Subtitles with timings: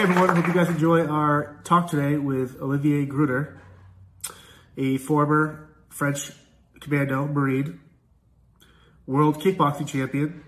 [0.00, 0.30] everyone.
[0.30, 3.60] I Hope you guys enjoy our talk today with Olivier Gruner,
[4.78, 6.32] a former French
[6.80, 7.80] commando Marine,
[9.06, 10.42] world kickboxing champion,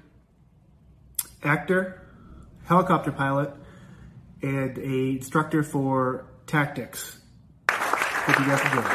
[1.43, 2.00] actor,
[2.64, 3.52] helicopter pilot,
[4.40, 7.21] and a instructor for tactics.
[7.71, 8.89] Hope you guys enjoy.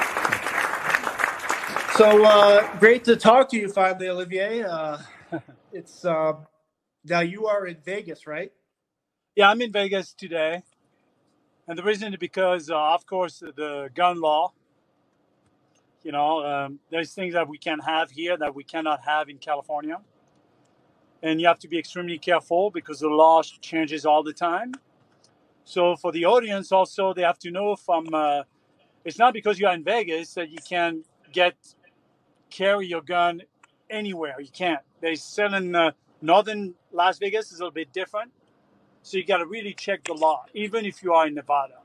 [1.98, 4.64] So uh, great to talk to you finally, Olivier.
[4.64, 4.98] Uh,
[5.72, 6.34] it's uh,
[7.06, 8.52] now you are in Vegas, right?
[9.38, 10.64] Yeah, I'm in Vegas today,
[11.68, 14.54] and the reason is because, uh, of course, the gun law.
[16.04, 19.38] You know, um, there's things that we can have here that we cannot have in
[19.40, 20.00] California,
[21.24, 24.74] and you have to be extremely careful because the law changes all the time.
[25.66, 28.14] So for the audience, also, they have to know from.
[28.14, 28.44] Uh,
[29.06, 31.56] it's not because you're in Vegas that you can get
[32.50, 33.42] carry your gun
[33.90, 34.36] anywhere.
[34.40, 34.82] You can't.
[35.02, 35.92] They sell in uh,
[36.22, 38.32] northern Las Vegas is a little bit different,
[39.08, 41.76] so you got to really check the law, even if you are in Nevada.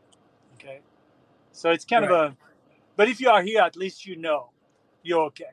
[0.54, 0.80] Okay,
[1.52, 2.26] so it's kind right.
[2.26, 2.36] of a.
[2.96, 4.50] But if you are here, at least you know
[5.04, 5.52] you're okay.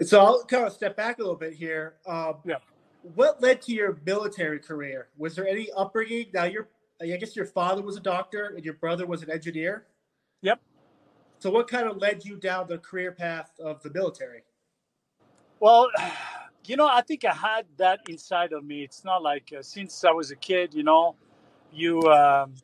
[0.00, 1.94] So I'll kind of step back a little bit here.
[2.06, 2.58] Um, yeah.
[3.14, 5.08] What led to your military career?
[5.16, 6.26] Was there any upbringing?
[6.32, 6.68] Now you're,
[7.02, 9.86] I guess your father was a doctor and your brother was an engineer.
[10.42, 10.60] Yep.
[11.40, 14.42] So what kind of led you down the career path of the military?
[15.58, 15.88] Well,
[16.68, 18.82] you know, I think I had that inside of me.
[18.82, 21.16] It's not like uh, since I was a kid, you know,
[21.72, 22.54] you, um,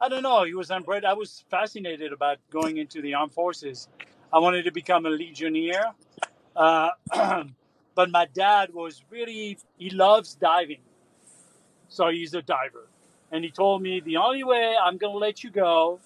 [0.00, 1.04] I don't know, he was unbred.
[1.04, 3.88] I was fascinated about going into the armed forces.
[4.32, 5.94] I wanted to become a legionnaire.
[6.54, 6.90] Uh,
[7.94, 10.80] but my dad was really, he loves diving.
[11.88, 12.88] So he's a diver.
[13.32, 16.00] And he told me the only way I'm going to let you go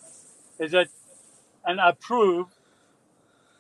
[0.59, 0.89] is that,
[1.65, 2.47] and approve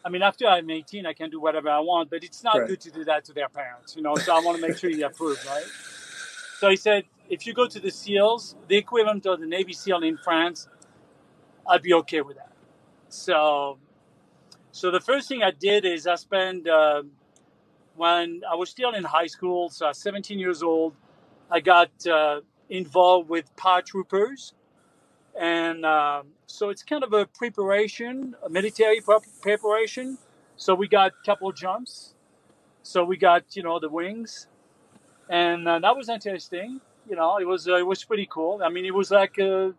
[0.04, 2.68] I mean, after I'm 18, I can do whatever I want, but it's not right.
[2.68, 4.14] good to do that to their parents, you know.
[4.14, 5.66] So I want to make sure you approve, right?
[6.58, 10.02] So he said, if you go to the SEALs, the equivalent of the Navy SEAL
[10.02, 10.68] in France,
[11.68, 12.52] I'd be okay with that.
[13.08, 13.78] So,
[14.72, 17.02] so the first thing I did is I spent uh,
[17.96, 20.94] when I was still in high school, so I was 17 years old.
[21.50, 22.40] I got uh,
[22.70, 24.52] involved with paratroopers,
[25.38, 29.00] and um, so it's kind of a preparation, a military
[29.40, 30.18] preparation.
[30.56, 32.14] So we got a couple jumps.
[32.82, 34.48] So we got you know the wings,
[35.28, 36.80] and uh, that was interesting.
[37.08, 38.60] You know, it was uh, it was pretty cool.
[38.64, 39.74] I mean, it was like a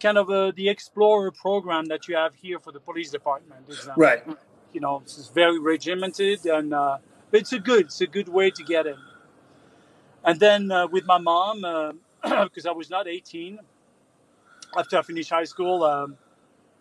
[0.00, 3.66] kind of a, the explorer program that you have here for the police department.
[3.96, 4.22] Right.
[4.72, 6.98] You know, it's very regimented, and uh,
[7.32, 8.98] it's a good it's a good way to get in.
[10.24, 11.60] And then uh, with my mom,
[12.22, 13.58] because uh, I was not 18
[14.76, 16.16] after I finished high school, um,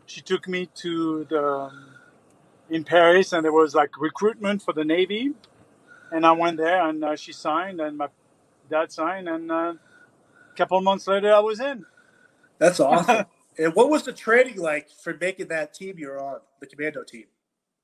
[0.05, 1.87] she took me to the um,
[2.69, 5.31] in Paris, and there was like recruitment for the Navy,
[6.11, 8.07] and I went there, and uh, she signed, and my
[8.69, 11.85] dad signed, and uh, a couple of months later, I was in.
[12.57, 13.25] That's awesome.
[13.57, 17.25] and what was the training like for making that team you're on, the commando team?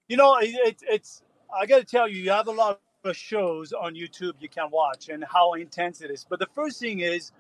[0.07, 1.21] You know, it, it, it's
[1.55, 4.69] I got to tell you, you have a lot of shows on YouTube you can
[4.71, 6.25] watch, and how intense it is.
[6.27, 7.31] But the first thing is,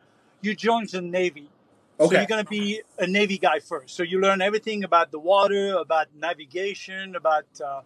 [0.41, 1.49] you join the Navy
[1.99, 2.15] Okay.
[2.15, 3.95] So you're going to be a Navy guy first.
[3.95, 7.81] So you learn everything about the water, about navigation, about uh,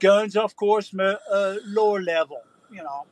[0.00, 3.06] guns, of course, uh, lower level, you know.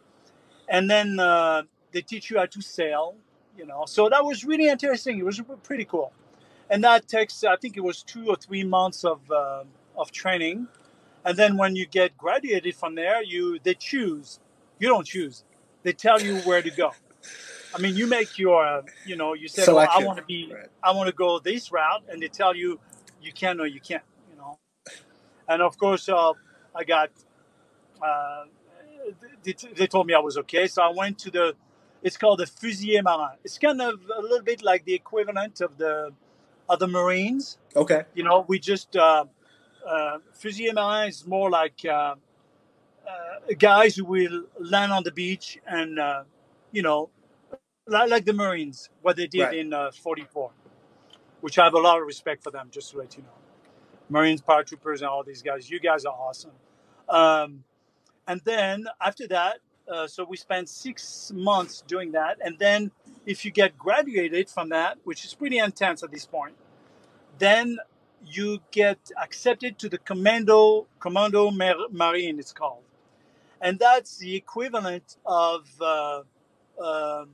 [0.69, 1.62] And then uh,
[1.93, 3.17] they teach you how to sail,
[3.56, 3.84] you know.
[3.87, 5.19] So that was really interesting.
[5.19, 6.12] It was pretty cool.
[6.69, 9.65] And that takes, I think it was two or three months of, uh,
[9.97, 10.67] of training.
[11.25, 14.41] And then when you get graduated from there, you they choose.
[14.78, 15.44] You don't choose.
[15.83, 16.93] They tell you where to go.
[17.75, 20.53] I mean, you make your, uh, you know, you say, well, I want to be,
[20.53, 20.69] right.
[20.83, 22.79] I want to go this route, and they tell you
[23.21, 24.59] you can or you can't, you know.
[25.49, 26.33] And of course, uh,
[26.75, 27.11] I got,
[28.01, 28.45] uh,
[29.43, 31.57] they, they, told me I was okay, so I went to the,
[32.03, 33.37] it's called the Fusilier Marin.
[33.43, 36.12] It's kind of a little bit like the equivalent of the,
[36.69, 37.59] of the Marines.
[37.75, 38.05] Okay.
[38.15, 39.25] You know, we just, uh,
[39.87, 42.15] uh, Fusilier Marin is more like uh,
[43.06, 46.23] uh, guys who will land on the beach and, uh,
[46.71, 47.11] you know,
[47.87, 49.59] like the Marines, what they did right.
[49.59, 50.51] in uh, 44,
[51.41, 53.29] which I have a lot of respect for them, just to let you know.
[54.09, 55.71] Marines, paratroopers, and all these guys.
[55.71, 56.53] You guys are awesome.
[57.09, 57.65] Um,
[58.27, 59.59] and then after that,
[59.91, 62.39] uh, so we spent six months doing that.
[62.43, 62.91] And then
[63.27, 66.55] if you get graduated from that, which is pretty intense at this point,
[67.39, 67.79] then
[68.27, 72.83] you get accepted to the Commando Commando Marine, it's called.
[73.61, 76.23] And that's the equivalent of uh,
[76.83, 77.31] um,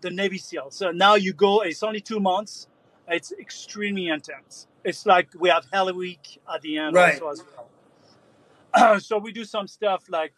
[0.00, 0.70] the Navy SEAL.
[0.70, 2.68] So now you go, it's only two months.
[3.08, 4.66] It's extremely intense.
[4.84, 7.14] It's like we have Hell Week at the end right.
[7.14, 7.42] also as
[8.74, 9.00] well.
[9.00, 10.34] so we do some stuff like,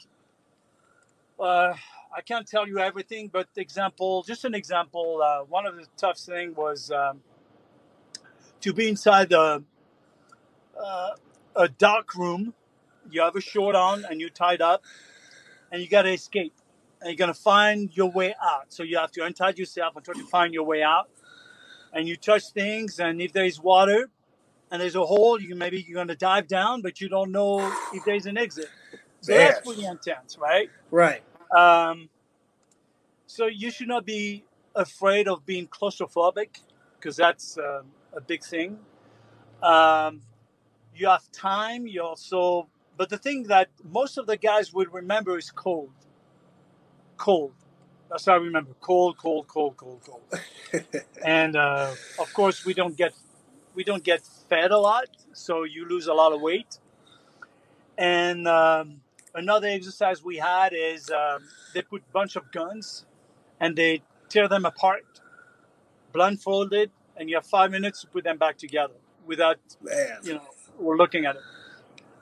[1.39, 1.75] uh,
[2.15, 5.21] I can't tell you everything, but example, just an example.
[5.23, 7.21] Uh, one of the tough thing was um,
[8.61, 9.62] to be inside the
[10.79, 11.11] uh,
[11.57, 12.55] a dark room.
[13.11, 14.85] You have a short on and you're tied up,
[15.71, 16.55] and you got to escape.
[17.00, 18.73] And you're gonna find your way out.
[18.73, 21.08] So you have to untie yourself and try to find your way out.
[21.93, 24.11] And you touch things, and if there's water
[24.70, 27.61] and there's a hole, you maybe you're gonna dive down, but you don't know
[27.93, 28.70] if there's an exit.
[29.20, 29.49] So Man.
[29.49, 30.70] that's pretty intense, right?
[30.91, 31.23] Right.
[31.56, 32.08] Um,
[33.26, 34.44] so you should not be
[34.75, 36.61] afraid of being claustrophobic
[36.99, 38.79] because that's um a big thing.
[39.62, 40.23] Um,
[40.94, 41.87] you have time.
[41.87, 45.93] You also, but the thing that most of the guys would remember is cold.
[47.21, 47.53] Cold.
[48.09, 48.71] That's how I remember.
[48.81, 50.23] Cold, cold, cold, cold, cold.
[51.25, 53.13] And uh, of course, we don't get
[53.75, 56.79] we don't get fed a lot, so you lose a lot of weight.
[57.99, 59.03] And um,
[59.35, 61.43] another exercise we had is um,
[61.75, 63.05] they put a bunch of guns
[63.61, 65.21] and they tear them apart,
[66.15, 70.21] blindfolded, and you have five minutes to put them back together without Man.
[70.23, 71.43] you know we're looking at it.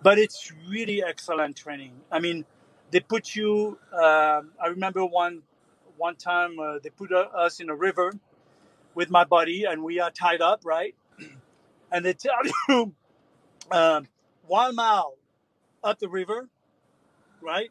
[0.03, 1.93] But it's really excellent training.
[2.11, 2.45] I mean,
[2.91, 3.79] they put you.
[3.93, 5.43] Um, I remember one
[5.97, 8.13] one time uh, they put us in a river
[8.95, 10.95] with my buddy, and we are tied up, right?
[11.93, 12.35] And they tell
[12.69, 12.95] you
[13.71, 14.09] um,
[14.47, 15.15] one mile
[15.85, 16.49] up the river,
[17.41, 17.71] right?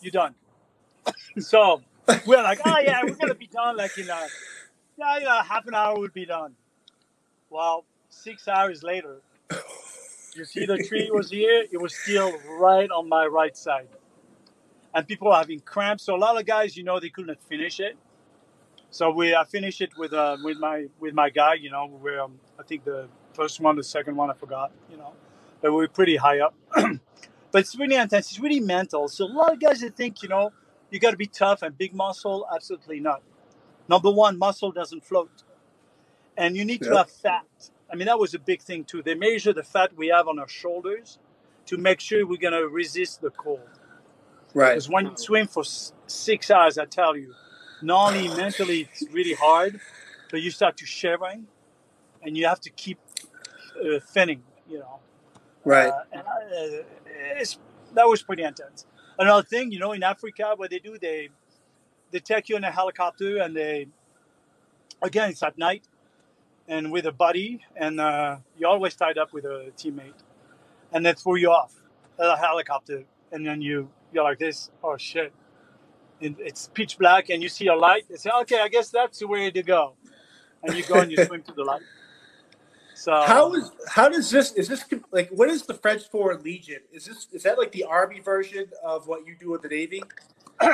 [0.00, 0.34] You're done.
[1.38, 1.82] so
[2.26, 4.26] we're like, oh yeah, we're gonna be done like in a
[4.98, 6.54] yeah, yeah, half an hour would be done.
[7.50, 9.22] Well, six hours later,
[10.36, 13.88] you see the tree was here, it was still right on my right side.
[14.94, 16.04] And people are having cramps.
[16.04, 17.96] So a lot of guys, you know, they couldn't finish it.
[18.90, 22.20] So we I finished it with uh, with my with my guy, you know, we're
[22.20, 25.12] um, I think the first one, the second one I forgot, you know.
[25.60, 26.54] But we were pretty high up.
[26.74, 29.08] but it's really intense, it's really mental.
[29.08, 30.52] So a lot of guys that think, you know,
[30.90, 33.22] you gotta be tough and big muscle, absolutely not.
[33.88, 35.42] Number one, muscle doesn't float.
[36.36, 37.70] And you need to have fat.
[37.90, 39.02] I mean, that was a big thing too.
[39.02, 41.18] They measure the fat we have on our shoulders
[41.66, 43.60] to make sure we're going to resist the cold.
[44.52, 44.70] Right.
[44.70, 45.64] Because when you swim for
[46.06, 47.34] six hours, I tell you,
[47.82, 49.80] not only mentally it's really hard,
[50.30, 51.46] but you start to shivering
[52.22, 52.98] and you have to keep
[53.80, 55.00] uh, finning, you know.
[55.64, 55.88] Right.
[55.88, 56.82] Uh, and, uh,
[57.38, 57.58] it's,
[57.94, 58.86] that was pretty intense.
[59.18, 61.28] Another thing, you know, in Africa, what they do, they
[62.10, 63.88] they take you in a helicopter and they,
[65.02, 65.84] again, it's at night
[66.68, 70.14] and with a buddy, and uh, you're always tied up with a teammate,
[70.92, 71.74] and they throw you off
[72.18, 75.32] a helicopter, and then you you're like this, oh shit,
[76.20, 78.04] and it's pitch black, and you see a light.
[78.08, 79.94] They say, okay, I guess that's the way to go,
[80.62, 81.82] and you go and you swim to the light.
[82.94, 86.78] So How is how does this is this like what is the French Foreign Legion?
[86.92, 90.02] Is this is that like the army version of what you do with the Navy?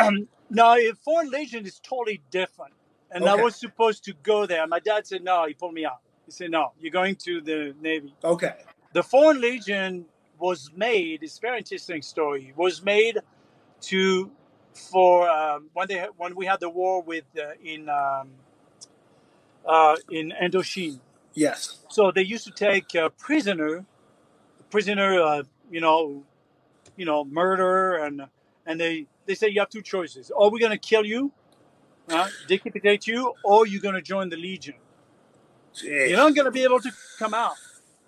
[0.51, 2.75] no, Foreign Legion is totally different.
[3.13, 4.67] And I was supposed to go there.
[4.67, 5.47] My dad said no.
[5.47, 6.01] He pulled me out.
[6.27, 6.73] He said no.
[6.79, 8.15] You're going to the Navy.
[8.23, 8.55] Okay.
[8.93, 10.07] The Foreign Legion
[10.39, 11.23] was made.
[11.23, 12.53] It's a very interesting story.
[12.57, 13.19] Was made
[13.83, 14.31] to
[14.75, 18.31] for um, when they when we had the war with uh, in um,
[19.67, 21.01] uh, in Indochine.
[21.35, 21.79] Yes.
[21.89, 23.85] So they used to take a prisoner,
[24.71, 26.25] prisoner, uh, you know,
[26.97, 28.23] you know, murder, and
[28.67, 31.33] and they they say you have two choices: or we're gonna kill you,
[32.11, 34.75] uh, decapitate you, or you're gonna join the Legion.
[35.75, 36.09] Jeez.
[36.09, 37.57] You're not gonna be able to come out,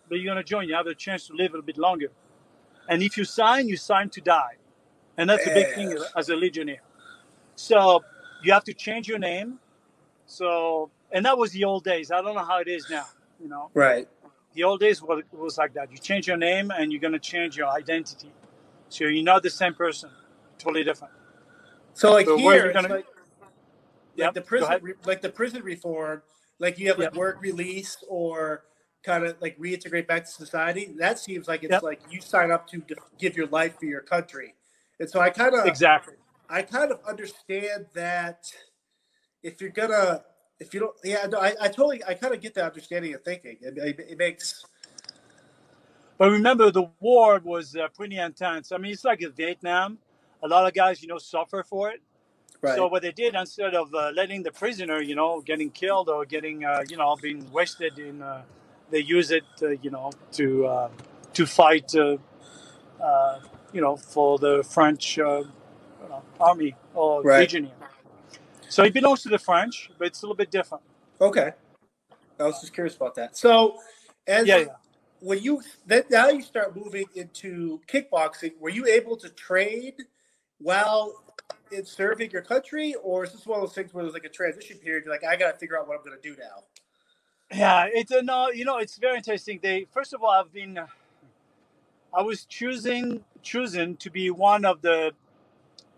[0.09, 0.69] but you're gonna join.
[0.69, 2.09] You have a chance to live a little bit longer.
[2.89, 4.57] And if you sign, you sign to die,
[5.17, 6.83] and that's a big thing as a legionnaire.
[7.55, 8.03] So
[8.43, 9.59] you have to change your name.
[10.27, 12.11] So and that was the old days.
[12.11, 13.07] I don't know how it is now.
[13.41, 14.09] You know Right.
[14.55, 15.91] the old days was, was like that.
[15.91, 18.31] You change your name and you're going to change your identity.
[18.89, 20.11] So you're not the same person,
[20.59, 21.13] totally different.
[21.95, 23.07] So like So here, gonna- like,
[24.17, 26.23] Yep, like the prison, re- like the prison reform,
[26.59, 27.15] like you have like Yep.
[27.17, 28.65] work release or
[29.03, 30.95] kind of like reintegrate back to society.
[30.99, 31.83] That seems like it's Yep.
[31.83, 32.83] like you sign up to
[33.19, 34.55] give your life for your country,
[35.01, 36.15] and so I kind of Exactly.
[36.49, 38.45] I kind of understand that
[39.43, 40.23] if you're gonna
[40.61, 43.23] if you don't yeah no, I, I totally I kind of get that understanding of
[43.25, 43.57] thinking.
[43.61, 44.65] It, it, it makes
[46.19, 48.71] But remember, the war was uh, pretty intense.
[48.71, 49.99] I mean, it's like a Vietnam.
[50.45, 52.01] A lot of guys, you know, suffer for it.
[52.63, 52.77] Right.
[52.77, 56.25] So what they did instead of uh, letting the prisoner, you know, getting killed or
[56.27, 58.43] getting, uh, you know, being wasted in, uh,
[58.91, 60.91] they use it, uh, you know, to uh,
[61.35, 62.19] to fight, uh,
[63.03, 63.41] uh,
[63.73, 65.45] you know, for the French uh,
[66.41, 67.35] army or Right.
[67.37, 67.73] legionnaire.
[68.69, 70.85] So it belongs to the French, but it's a little bit different.
[71.21, 71.53] okay.
[72.41, 73.37] I was just curious about that.
[73.37, 73.79] So,
[74.27, 74.65] as Yeah, yeah.
[75.21, 79.97] when you then now you start moving into kickboxing, were you able to trade
[80.59, 81.23] while
[81.73, 84.29] in serving your country, or is this one of those things where there's like a
[84.29, 85.05] transition period?
[85.05, 86.65] You're like, I got to figure out what I'm going to do now.
[87.53, 88.51] Yeah, it's a no.
[88.51, 89.61] You know, it's very interesting.
[89.63, 90.79] They first of all, I've been.
[92.15, 95.13] I was choosing chosen to be one of the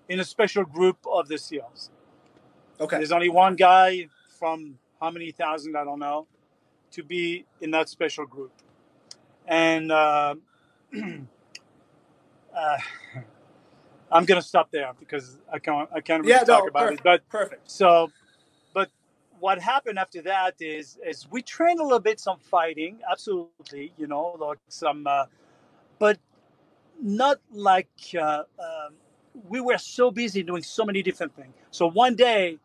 [0.09, 1.91] in a special group of the SEALs.
[2.81, 2.97] Okay.
[2.97, 6.27] There's only one guy from how many thousand I don't know
[6.93, 8.53] to be in that special group,
[9.47, 10.35] and uh,
[12.57, 12.77] uh,
[14.15, 17.01] I'm gonna stop there because I can't I can't really Yeah, talk no, about perfect.
[17.01, 17.05] it.
[17.05, 17.71] But Perfect.
[17.71, 18.11] so,
[18.73, 18.89] but
[19.41, 24.07] what happened after that is is we trained a little bit some fighting, absolutely, you
[24.07, 25.27] know, like some, uh,
[25.99, 26.19] but
[27.03, 28.95] not like uh, um,
[29.49, 31.53] we were so busy doing so many different things.
[31.73, 32.59] So one day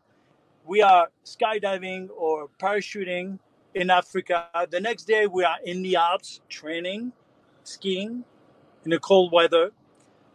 [0.64, 3.40] we are skydiving or parachuting
[3.74, 4.46] in Africa.
[4.70, 7.12] The next day we are in the Alps training,
[7.64, 8.24] skiing
[8.84, 9.72] in the cold weather.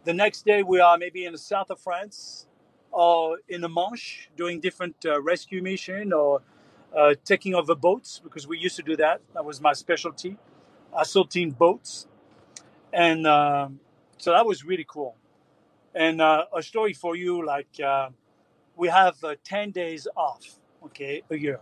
[0.06, 2.46] The next day we are maybe in the south of France
[2.92, 6.42] or in the Manche doing different uh, rescue mission or
[6.96, 9.20] uh, taking over boats because we used to do that.
[9.34, 10.36] That was my specialty,
[10.96, 12.06] assaulting boats,
[12.92, 13.80] and um,
[14.16, 15.16] so that was really cool.
[15.92, 18.10] And uh, a story for you, like uh,
[18.76, 20.44] we have uh, ten days off,
[20.84, 21.58] okay, a year,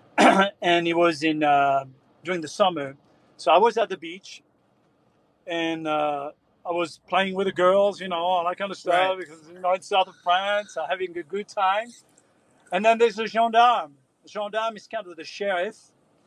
[0.16, 1.84] and it was in uh,
[2.24, 2.96] during the summer.
[3.36, 4.42] So I was at the beach,
[5.46, 6.30] and uh,
[6.66, 9.18] I was playing with the girls, you know, all that kind of stuff Right.
[9.18, 11.88] because you know in south of France, I'm having a good time.
[12.72, 13.94] And then there's a gendarme.
[14.24, 15.76] The gendarme is kind of the sheriff,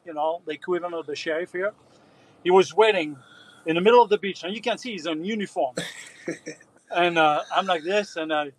[0.05, 1.73] you know, the equivalent of the sheriff here.
[2.43, 3.17] He was waiting
[3.65, 5.75] in the middle of the beach, and you can see he's in uniform.
[6.91, 8.51] and uh, I'm like this, and I,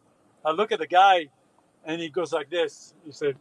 [0.44, 1.28] I look at the guy,
[1.84, 2.94] and he goes like this.
[3.04, 3.36] He said,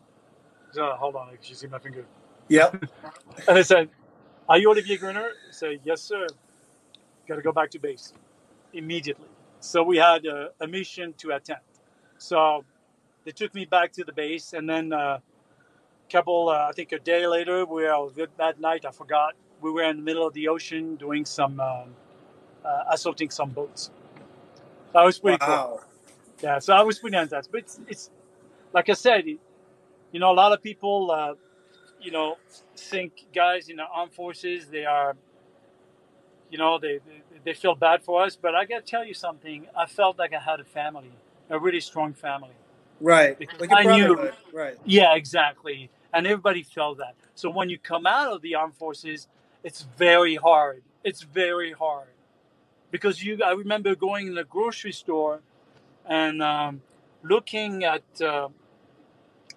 [0.78, 2.06] "Oh, "Hold on, you see my finger."
[2.50, 2.86] Yep.
[3.48, 3.90] And I said,
[4.50, 5.30] Are you Olivier Gruner?
[5.48, 6.28] He said, Yes, sir.
[7.28, 8.14] Got to go back to base
[8.76, 9.30] immediately.
[9.62, 11.62] So we had a, a mission to attend.
[12.20, 12.66] So
[13.26, 15.22] they took me back to the base, and then a
[16.12, 19.84] couple, uh, I think a day later, we were that night, I forgot, we were
[19.84, 21.96] in the middle of the ocean doing some um,
[22.66, 23.92] uh, assaulting some boats.
[24.94, 25.82] That was pretty cool.
[26.44, 27.48] Yeah, so I was pretty intense.
[27.48, 28.12] But it's, it's
[28.74, 29.40] like I said, it-
[30.12, 31.34] you know, a lot of people, uh,
[32.02, 32.38] you know,
[32.78, 35.16] think guys in the armed forces, they are,
[36.50, 38.36] you know, they, they, they feel bad for us.
[38.36, 39.66] But I got to tell you something.
[39.78, 41.12] I felt like I had a family,
[41.50, 42.56] a really strong family.
[43.02, 43.38] Right.
[43.38, 44.78] Because Like a I knew- Right.
[44.86, 45.90] Yeah, exactly.
[46.14, 47.16] And everybody felt that.
[47.36, 49.28] So when you come out of the armed forces,
[49.64, 50.84] it's very hard.
[51.04, 52.08] It's very hard
[52.90, 53.40] because you.
[53.44, 55.42] I remember going in the grocery store
[56.06, 56.82] and um,
[57.24, 58.48] looking at uh,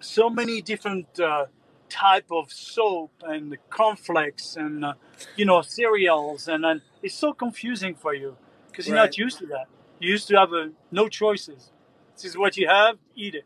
[0.01, 1.45] so many different uh,
[1.89, 4.93] type of soap and cornflakes and uh,
[5.35, 8.37] you know cereals, and then it's so confusing for you
[8.71, 9.03] because you're Right.
[9.03, 9.67] not used to that.
[9.99, 11.71] You used to have uh no choices.
[12.15, 12.97] This is what you have.
[13.15, 13.45] Eat it.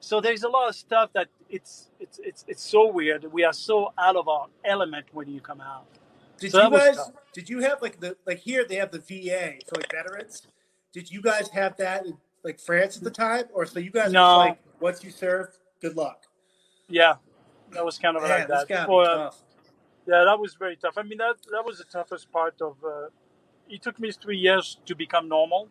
[0.00, 3.32] So there's a lot of stuff that it's it's it's it's so weird.
[3.32, 5.86] We are so out of our element when you come out.
[6.38, 6.96] Did So you guys?
[6.96, 7.12] tough.
[7.32, 10.46] Did you have like the like here they have the VA for like veterans?
[10.92, 14.12] Did you guys have that in like France at the time, or so you guys
[14.12, 14.38] No.
[14.38, 15.48] like once you serve,
[15.80, 16.24] good luck?
[16.88, 17.14] Yeah,
[17.74, 18.88] that was kind of Man, like that.
[18.88, 19.42] uh, tough.
[20.06, 20.94] Yeah, that was very tough.
[20.96, 22.76] I mean, that that was the toughest part of.
[22.84, 23.08] Uh,
[23.68, 25.68] it took me three years to become normal.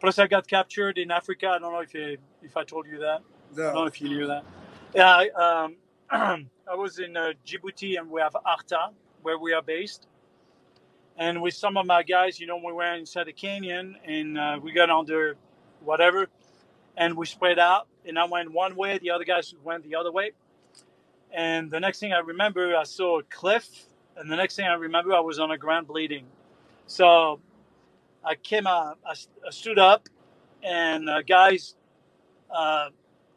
[0.00, 1.48] Plus, I got captured in Africa.
[1.48, 3.22] I don't know if you, if I told you that.
[3.70, 4.44] I don't know if you knew that.
[4.94, 5.76] Yeah, I, um,
[6.70, 8.90] I was in uh, Djibouti, and we have Arta,
[9.22, 10.06] where we are based.
[11.16, 14.58] And with some of my guys, you know, we were inside the canyon, and uh,
[14.62, 15.36] we got under
[15.82, 16.26] whatever,
[16.96, 17.88] and we spread out.
[18.04, 20.32] And I went one way, the other guys went the other way.
[21.36, 23.68] And the next thing I remember, I saw a cliff,
[24.16, 26.24] and the next thing I remember, I was on the ground bleeding.
[26.86, 27.40] So
[28.24, 30.08] I came out, I stood up,
[30.62, 31.76] and uh, guys,
[32.50, 32.88] uh,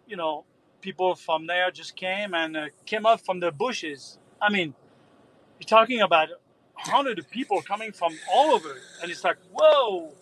[0.08, 0.46] you know,
[0.80, 4.18] people from there just came and uh, came up from the bushes.
[4.42, 4.74] I mean,
[5.60, 6.30] you're talking about
[6.76, 10.14] hundred of people coming from all over, and it's like, whoa!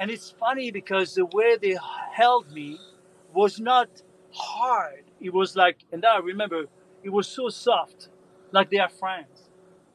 [0.00, 1.76] And it's funny because the way they
[2.10, 2.78] held me
[3.34, 3.90] was not
[4.32, 5.04] hard.
[5.20, 6.64] It was like, and I remember
[7.02, 8.08] it was so soft,
[8.52, 9.48] like they are friends.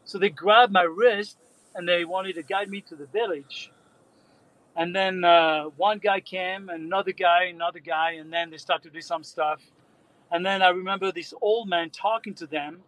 [0.05, 1.37] So they grabbed my wrist
[1.75, 3.71] and they wanted to guide me to the village.
[4.75, 8.89] And then uh, one guy came, and another guy, another guy, and then they started
[8.89, 9.59] to do some stuff.
[10.31, 12.79] And then I remember this old man talking to them,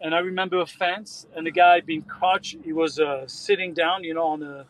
[0.00, 2.56] and I remember a fence, and the guy being crouched.
[2.64, 4.64] He was uh, sitting down, you know, on the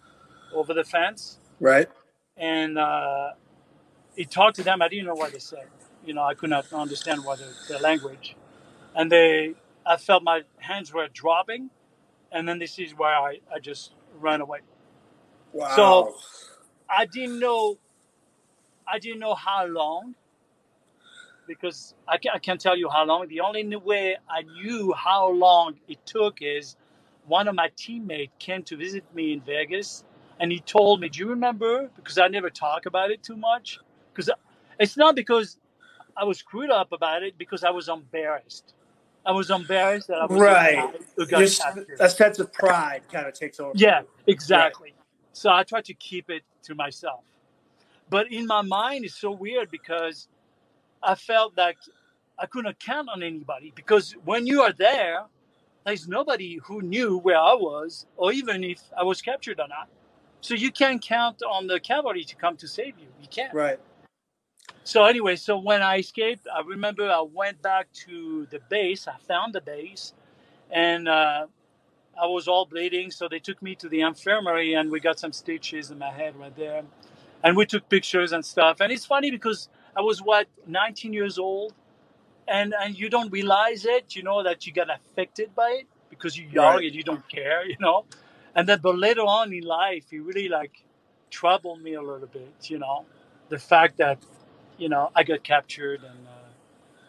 [0.52, 1.88] over the fence, Right.
[2.36, 3.30] and uh,
[4.16, 4.82] he talked to them.
[4.82, 5.66] I didn't know what they said.
[6.04, 8.36] You know, I could not understand what the, the language.
[8.96, 9.54] And they,
[9.86, 11.70] I felt my hands were dropping,
[12.32, 14.60] and then this is where I, I just ran away.
[15.52, 15.76] Wow.
[15.76, 16.16] So-
[16.90, 17.78] I didn't know
[18.88, 20.16] I didn't know how long
[21.46, 23.28] because I, I can't tell you how long.
[23.28, 26.76] The only way I knew how long it took is
[27.26, 30.04] one of my teammates came to visit me in Vegas
[30.40, 31.90] and he told me, Do you remember?
[31.96, 33.78] Because I never talk about it too much.
[34.12, 34.34] Because uh,
[34.80, 35.58] it's not because
[36.16, 38.74] I was screwed up about it, because I was embarrassed.
[39.24, 40.94] I was embarrassed that I was right.
[41.28, 41.62] Just,
[42.00, 43.72] a sense of pride kind of takes over.
[43.74, 44.90] Yeah, exactly.
[44.90, 45.06] Right.
[45.32, 47.20] So I tried to keep it to myself.
[48.10, 50.28] But in my mind, it's so weird because
[51.02, 51.78] I felt like
[52.38, 55.24] I couldn't count on anybody because when you are there,
[55.86, 59.88] there's nobody who knew where I was or even if I was captured or not.
[60.40, 63.06] So you can't count on the cavalry to come to save you.
[63.20, 63.54] You can't.
[63.54, 63.78] Right.
[64.84, 69.06] So anyway, so when I escaped, I remember I went back to the base.
[69.06, 70.12] I found the base,
[70.70, 71.46] and uh,
[72.20, 73.10] I was all bleeding.
[73.12, 76.34] So they took me to the infirmary, and we got some stitches in my head
[76.36, 76.82] right there,
[77.44, 78.80] and we took pictures and stuff.
[78.80, 81.74] And it's funny because I was what 19 years old,
[82.48, 84.16] and and you don't realize it.
[84.16, 86.86] You know that you get affected by it because you're young right.
[86.86, 87.64] and you don't care.
[87.64, 88.04] You know,
[88.56, 90.82] and then but later on in life, it really like
[91.30, 92.52] troubled me a little bit.
[92.62, 93.06] You know,
[93.48, 94.18] the fact that
[94.78, 96.48] you know I got captured and uh,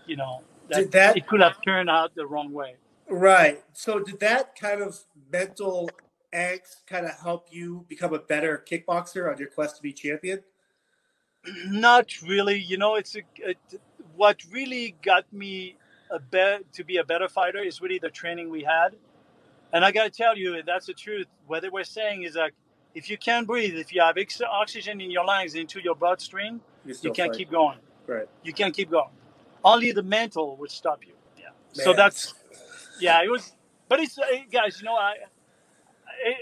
[0.06, 2.76] you know that, that it could have turned out the wrong way.
[3.10, 3.62] Right.
[3.74, 4.98] So did that kind of
[5.32, 5.90] mental
[6.34, 10.42] angst kind of help you become a better kickboxer on your quest to be champion?
[11.66, 12.58] Not really.
[12.58, 13.58] You know, it's a, it,
[14.16, 15.76] what really got me
[16.10, 18.96] a bet to be a better fighter is really the training we had.
[19.74, 21.28] And I got to tell you, that's the truth.
[21.48, 22.54] What they were saying is like,
[22.94, 26.62] if you can't breathe, if you have extra oxygen in your lungs into your bloodstream,
[26.86, 27.38] you, you can't fight.
[27.38, 27.78] keep going.
[28.08, 28.28] Right.
[28.44, 29.10] You can't keep going.
[29.64, 31.14] Only the mental would stop you.
[31.38, 31.46] Yeah.
[31.46, 31.86] Man.
[31.86, 32.34] So that's,
[33.00, 33.54] yeah, it was,
[33.88, 34.18] but it's,
[34.52, 35.14] guys, you know, I,
[36.26, 36.38] it,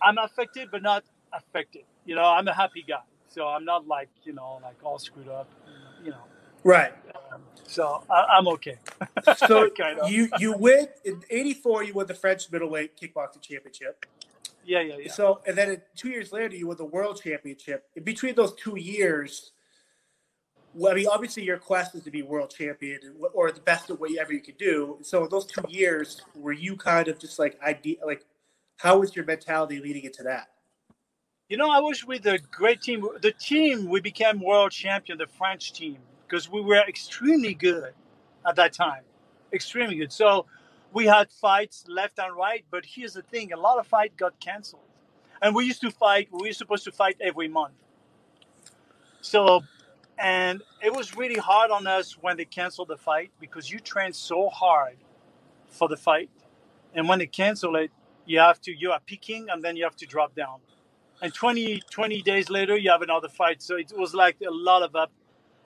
[0.00, 1.82] I'm affected, but not affected.
[2.04, 3.02] You know, I'm a happy guy.
[3.28, 5.48] So I'm not like, you know, like all screwed up,
[6.02, 6.24] you know.
[6.64, 6.92] Right.
[7.32, 8.78] Um, so I, am okay.
[9.36, 10.10] so kind of.
[10.10, 11.84] you you win in '84.
[11.84, 14.06] You won the French middleweight kickboxing championship.
[14.68, 15.10] Yeah, yeah, yeah.
[15.10, 17.86] So and then two years later, you won the world championship.
[17.96, 19.52] In between those two years,
[20.74, 23.00] well, I mean, obviously your quest is to be world champion
[23.32, 24.98] or the best of whatever you could do.
[25.00, 28.26] So those two years, were you kind of just like idea, like
[28.76, 30.48] how was your mentality leading into that?
[31.48, 33.08] You know, I was with a great team.
[33.22, 37.94] The team we became world champion, the French team because we were extremely good
[38.46, 39.00] at that time,
[39.54, 40.12] extremely good.
[40.12, 40.44] So
[40.92, 44.38] we had fights left and right, but here's the thing: a lot of fights got
[44.40, 44.82] canceled,
[45.42, 46.28] and we used to fight.
[46.32, 47.74] We were supposed to fight every month.
[49.20, 49.62] So,
[50.18, 54.12] and it was really hard on us when they canceled the fight because you train
[54.12, 54.96] so hard
[55.68, 56.30] for the fight,
[56.94, 57.90] and when they cancel it,
[58.28, 60.60] you have to you are peaking and then you have to drop down
[61.20, 64.82] and 20, 20 days later you have another fight so it was like a lot
[64.82, 65.10] of up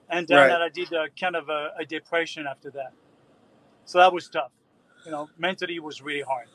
[0.09, 0.61] and then right.
[0.61, 2.93] I did a, kind of a, a, depression after that.
[3.85, 4.51] So that was tough.
[5.05, 6.47] You know, mentally was really hard.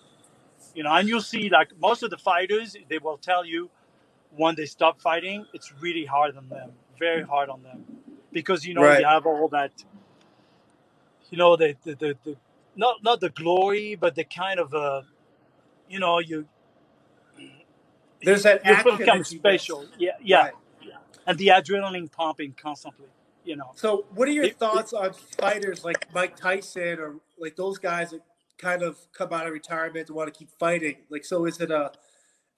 [0.74, 3.70] You know, and you'll see like most of the fighters, they will tell you
[4.36, 7.84] when they stop fighting, it's really hard on them, very hard on them,
[8.32, 9.00] because you know right.
[9.00, 9.72] you have all that.
[11.30, 12.36] You know the the, the, the
[12.76, 15.02] not not the glory, but the kind of uh,
[15.88, 16.46] you know you.
[18.22, 20.52] There's that you become special, yeah, yeah, right.
[21.26, 23.06] and the adrenaline pumping constantly
[23.48, 23.72] you know.
[23.74, 27.78] So, what are your it, thoughts it, on fighters like Mike Tyson or like those
[27.78, 28.20] guys that
[28.58, 30.96] kind of come out of retirement and want to keep fighting?
[31.08, 31.92] Like, so is it a?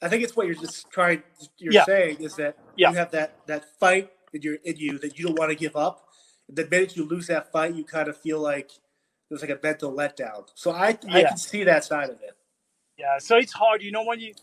[0.02, 1.22] I think it's what you're just trying.
[1.58, 1.84] You're yeah.
[1.84, 2.90] saying is that yeah.
[2.90, 5.76] you have that that fight in your in you that you don't want to give
[5.76, 6.06] up.
[6.48, 8.70] The minute you lose that fight, you kind of feel like
[9.28, 10.48] there's like a mental letdown.
[10.54, 11.16] So I yeah.
[11.16, 12.36] I can see that side of it.
[12.98, 14.34] Yeah, so it's hard, you know, when you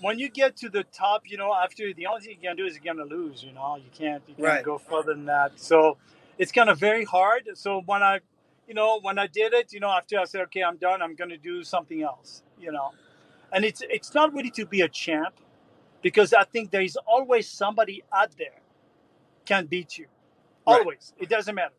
[0.00, 2.64] when you get to the top, you know, after the only thing you can do
[2.66, 3.42] is you're gonna lose.
[3.42, 4.64] You know, you can't you can't right.
[4.64, 5.52] go further than that.
[5.60, 5.98] So
[6.38, 7.48] it's kind of very hard.
[7.54, 8.20] So when I,
[8.70, 11.02] you know, when I did it, you know, after I said, okay, I'm done.
[11.02, 12.44] I'm gonna do something else.
[12.56, 12.92] You know,
[13.52, 15.34] and it's it's not really to be a champ,
[16.02, 18.60] because I think there is always somebody out there
[19.44, 20.06] can beat you.
[20.64, 21.24] Always, right.
[21.24, 21.74] it doesn't matter.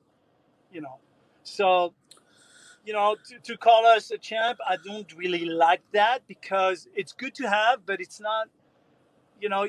[0.70, 0.98] You know,
[1.44, 1.94] so
[2.86, 7.14] you know, to, to call us a champ, I don't really like that because it's
[7.14, 8.50] good to have, but it's not,
[9.40, 9.64] you know,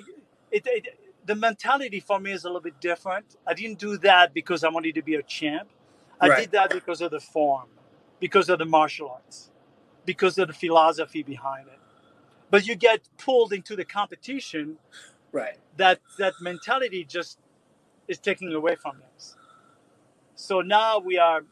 [0.51, 0.89] it, it
[1.25, 3.37] the mentality for me is a little bit different.
[3.47, 5.69] I didn't do that because I wanted to be a champ.
[6.23, 6.41] I right.
[6.43, 7.69] did that because of the form,
[8.21, 9.51] because of the martial arts,
[10.07, 11.81] because of the philosophy behind it.
[12.49, 14.77] But you get pulled into the competition,
[15.33, 15.59] right?
[15.77, 17.39] That that mentality just
[18.07, 19.37] is taking away from us.
[20.37, 21.43] So now we are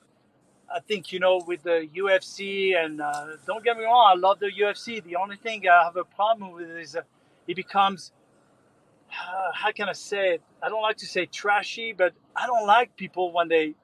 [0.73, 4.39] I think you know with the UFC and uh, don't get me wrong, I love
[4.39, 5.03] the UFC.
[5.03, 7.03] The only thing I have a problem with is uh,
[7.49, 8.13] it becomes
[9.11, 10.43] uh, how can I say it?
[10.63, 13.75] I don't like to say trashy, but I don't like people when they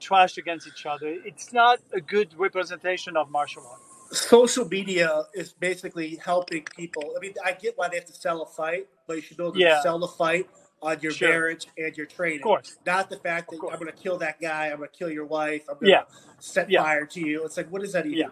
[0.00, 1.16] trash against each other.
[1.24, 3.80] It's not a good representation of martial art.
[4.10, 7.14] Social media is basically helping people.
[7.16, 9.42] I mean, I get why they have to sell a fight, but you should be
[9.44, 9.82] able to Yeah.
[9.82, 10.48] sell the fight
[10.80, 11.28] on your Sure.
[11.28, 12.40] marriage and your training.
[12.40, 12.78] Of course.
[12.86, 15.26] Not the fact that I'm going to kill that guy, I'm going to kill your
[15.26, 16.04] wife, I'm going to Yeah.
[16.38, 16.82] set Yeah.
[16.82, 17.44] fire to you.
[17.44, 18.18] It's like, what does that even?
[18.18, 18.28] Yeah.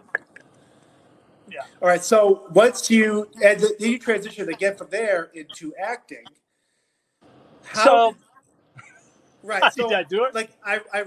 [1.49, 1.61] Yeah.
[1.81, 2.03] All right.
[2.03, 6.25] So once you and then you transition again from there into acting.
[7.63, 8.15] How, so
[9.43, 9.63] right.
[9.73, 10.35] So did I do it?
[10.35, 11.03] like I, I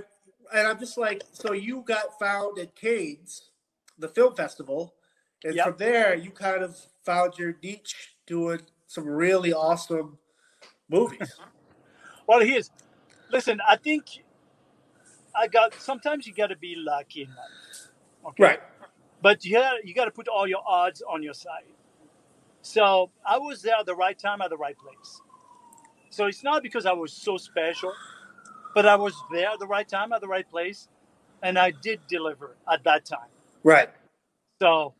[0.54, 3.50] and I'm just like, so you got found at Cannes,
[3.98, 4.94] the film festival,
[5.44, 5.64] and Yep.
[5.64, 10.18] from there you kind of found your niche doing some really awesome
[10.90, 11.40] movies.
[12.28, 12.70] Well, here's
[13.30, 13.60] listen.
[13.68, 14.06] I think
[15.36, 15.74] I got.
[15.80, 17.58] Sometimes you got to be lucky in life.
[18.28, 18.44] Okay.
[18.44, 18.60] right.
[19.22, 21.64] But you got you got to put all your odds on your side.
[22.62, 25.20] So I was there at the right time at the right place.
[26.10, 27.92] So it's not because I was so special,
[28.74, 30.88] but I was there at the right time at the right place,
[31.42, 33.28] and I did deliver at that time.
[33.62, 33.90] Right.
[34.62, 34.94] So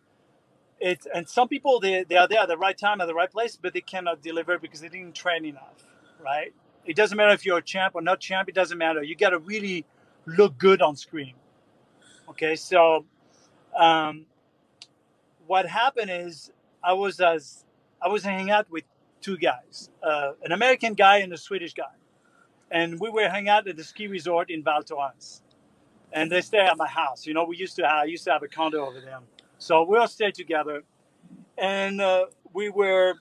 [0.81, 3.31] it's and some people they, they are there at the right time at the right
[3.31, 5.87] place, but they cannot deliver because they didn't train enough,
[6.23, 6.53] right?
[6.87, 9.03] It doesn't matter if you're a champ or not champ, it doesn't matter.
[9.03, 9.85] You gotta really
[10.27, 11.35] look good on screen.
[12.31, 13.05] Okay, so
[13.79, 14.27] um,
[15.47, 16.51] what happened is
[16.83, 17.65] I was as
[18.01, 18.85] I was hanging out with
[19.21, 21.93] two guys, uh, an American guy and a Swedish guy,
[22.71, 25.43] and we were hanging out at the ski resort in Val Thorens
[26.13, 27.27] and they stay at my house.
[27.27, 29.21] You know, we used to have, I used to have a condo over there,
[29.59, 30.83] so we all stayed together,
[31.59, 33.15] and uh, we were.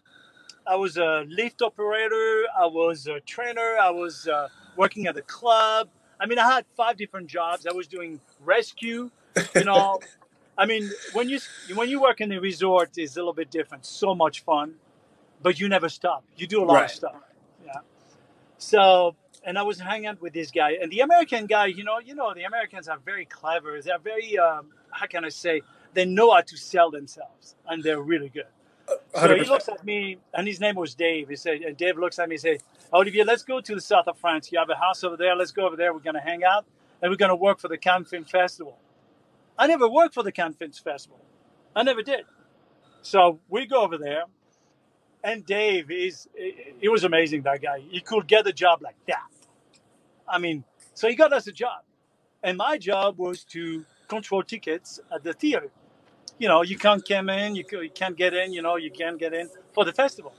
[0.68, 2.44] I was a lift operator.
[2.58, 3.78] I was a trainer.
[3.82, 5.90] I was uh, working at the club.
[6.20, 7.66] I mean, I had five different jobs.
[7.68, 9.10] I was doing rescue.
[9.56, 10.00] You know,
[10.58, 11.40] I mean, when you
[11.76, 13.86] when you work in a resort, it's a little bit different.
[13.86, 14.76] So much fun,
[15.42, 16.24] but you never stop.
[16.38, 16.86] You do a lot Right.
[16.86, 17.16] of stuff.
[17.66, 17.80] Yeah.
[18.58, 21.68] So, and I was hanging out with this guy, and the American guy.
[21.68, 23.82] You know, you know, the Americans are very clever.
[23.82, 25.62] They're very, um, how can I say?
[25.94, 28.46] They know how to sell themselves, and they're really good.
[29.16, 29.48] So he 100%.
[29.48, 31.30] looks at me, and his name was Dave.
[31.30, 32.58] He said, and Dave looks at me and said,
[32.94, 34.52] Olivier, let's go to the south of France.
[34.52, 35.36] You have a house over there.
[35.36, 35.94] Let's go over there.
[35.94, 36.66] We're going to hang out,
[37.02, 38.78] and we're going to work for the Cannes Film Festival.
[39.58, 41.20] I never worked for the Cannes Film Festival.
[41.76, 42.26] I never did.
[43.02, 44.24] So we go over there,
[45.24, 46.28] and Dave is,
[46.80, 47.82] he was amazing, that guy.
[47.90, 49.28] He could get a job like that.
[50.28, 51.82] I mean, so he got us a job.
[52.44, 55.72] And my job was to control tickets at the theater
[56.40, 59.20] you know, you can't come in, you, you can't get in, you know, you can't
[59.20, 60.34] get in for the festival.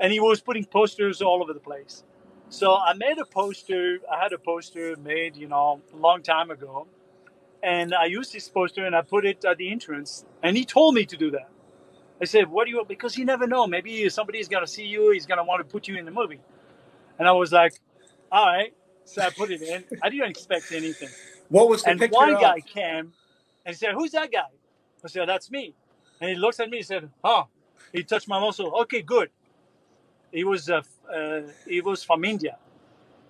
[0.00, 2.04] And he was putting posters all over the place.
[2.48, 6.50] So I made a poster, I had a poster made, you know, a long time
[6.50, 6.86] ago.
[7.62, 10.24] And I used this poster and I put it at the entrance.
[10.42, 11.48] And he told me to do that.
[12.24, 12.88] I said, What do you want?
[12.88, 13.66] Because you never know.
[13.68, 16.12] Maybe somebody's going to see you, he's going to want to put you in the
[16.12, 16.40] movie.
[17.18, 17.74] And I was like,
[18.32, 18.74] All right.
[19.04, 19.84] So I put it in.
[20.02, 21.14] I didn't expect anything.
[21.48, 22.54] What was the And picture one of?
[22.54, 23.14] guy came
[23.66, 24.50] and said, Who's that guy?
[25.04, 25.74] I said, That's me.
[26.20, 27.48] And he looks at me and said, Oh,
[27.92, 28.74] he touched my muscle.
[28.82, 29.30] Okay, good.
[30.32, 30.82] He was uh,
[31.14, 32.58] uh, he was from India.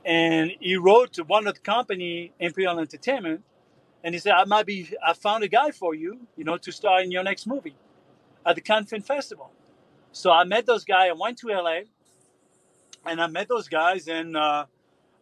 [0.04, 3.42] And he wrote to one of the company, Imperial Entertainment,
[4.04, 6.72] and he said, I might be I found a guy for you, you know, to
[6.72, 7.76] star in your next movie
[8.46, 9.50] at the Cannes Film Festival.
[10.12, 11.10] So I met those guys.
[11.10, 11.80] I went to LA
[13.06, 14.66] and I met those guys and uh,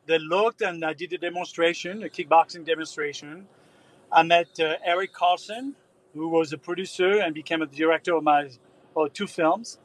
[0.07, 3.47] they looked and I did a demonstration, a kickboxing demonstration.
[4.11, 5.73] I met uh, Eric Karson,
[6.15, 8.51] who was a producer and became a director of my
[9.15, 9.79] two films.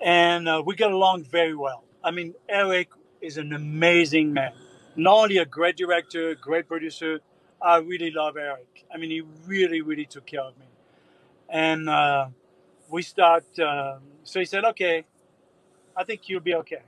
[0.00, 1.84] And uh, we got along very well.
[2.04, 4.52] I mean, Eric is an amazing man.
[4.94, 7.20] Not only a great director, great producer,
[7.60, 8.84] I really love Eric.
[8.92, 10.66] I mean, he really, really took care of me.
[11.48, 12.28] And uh,
[12.90, 15.04] we start, uh, so he said, okay,
[15.96, 16.82] I think you'll be okay.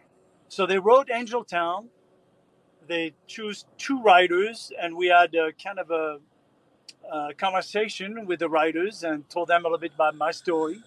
[0.49, 1.89] So they wrote Angel Town.
[2.87, 6.19] They choose two writers, and we had a kind of a,
[7.11, 10.81] uh conversation with the writers and told them a little bit about my story.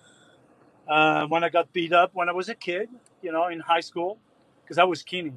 [0.88, 2.90] Uh, when I got beat up when I was a kid,
[3.22, 4.18] you know, in high school,
[4.64, 5.34] because I was skinny,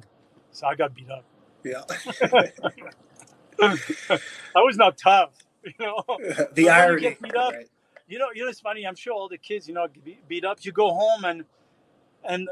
[0.51, 1.23] so I got beat up.
[1.63, 1.81] Yeah.
[4.55, 5.31] I was not tough,
[5.63, 6.03] you know.
[6.53, 7.01] the irony.
[7.01, 7.67] get beat up, right?
[8.07, 8.85] You know, you know, it's funny.
[8.85, 10.59] I'm sure all the kids, you know, get beat- beat up.
[10.63, 11.45] You go home and
[12.23, 12.49] and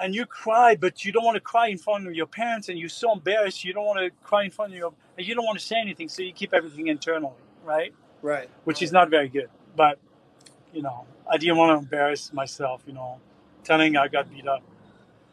[0.00, 2.78] and you cry, but you don't want to cry in front of your parents, and
[2.78, 3.64] you're so embarrassed.
[3.64, 5.76] You don't want to cry in front of your, and you don't want to say
[5.80, 7.94] anything, so you keep everything internally, right?
[8.22, 8.48] Right.
[8.64, 9.50] Which is not very good.
[9.76, 9.98] But
[10.72, 13.20] you know, I didn't want to embarrass myself, you know,
[13.64, 14.62] telling I got beat up.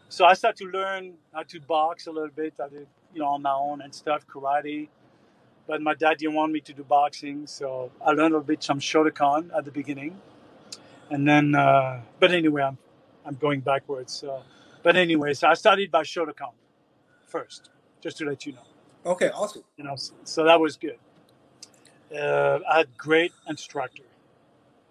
[0.10, 2.54] So I started to learn how to box a little bit.
[2.64, 4.90] I did, you know, on my own and stuff, karate.
[5.70, 8.64] But my dad didn't want me to do boxing, so I learned a little bit
[8.64, 10.20] some Shotokan at the beginning,
[11.12, 11.56] and then.
[11.56, 12.80] Uh, but anyway, I'm
[13.26, 14.14] I'm going backwards.
[14.14, 14.44] So
[14.84, 16.54] But anyway, so I started by Shotokan
[17.28, 17.70] first,
[18.02, 18.68] just to let you know.
[19.06, 19.64] Okay, awesome.
[19.78, 20.98] You know, so that was good.
[22.16, 24.04] Uh, I had great instructor,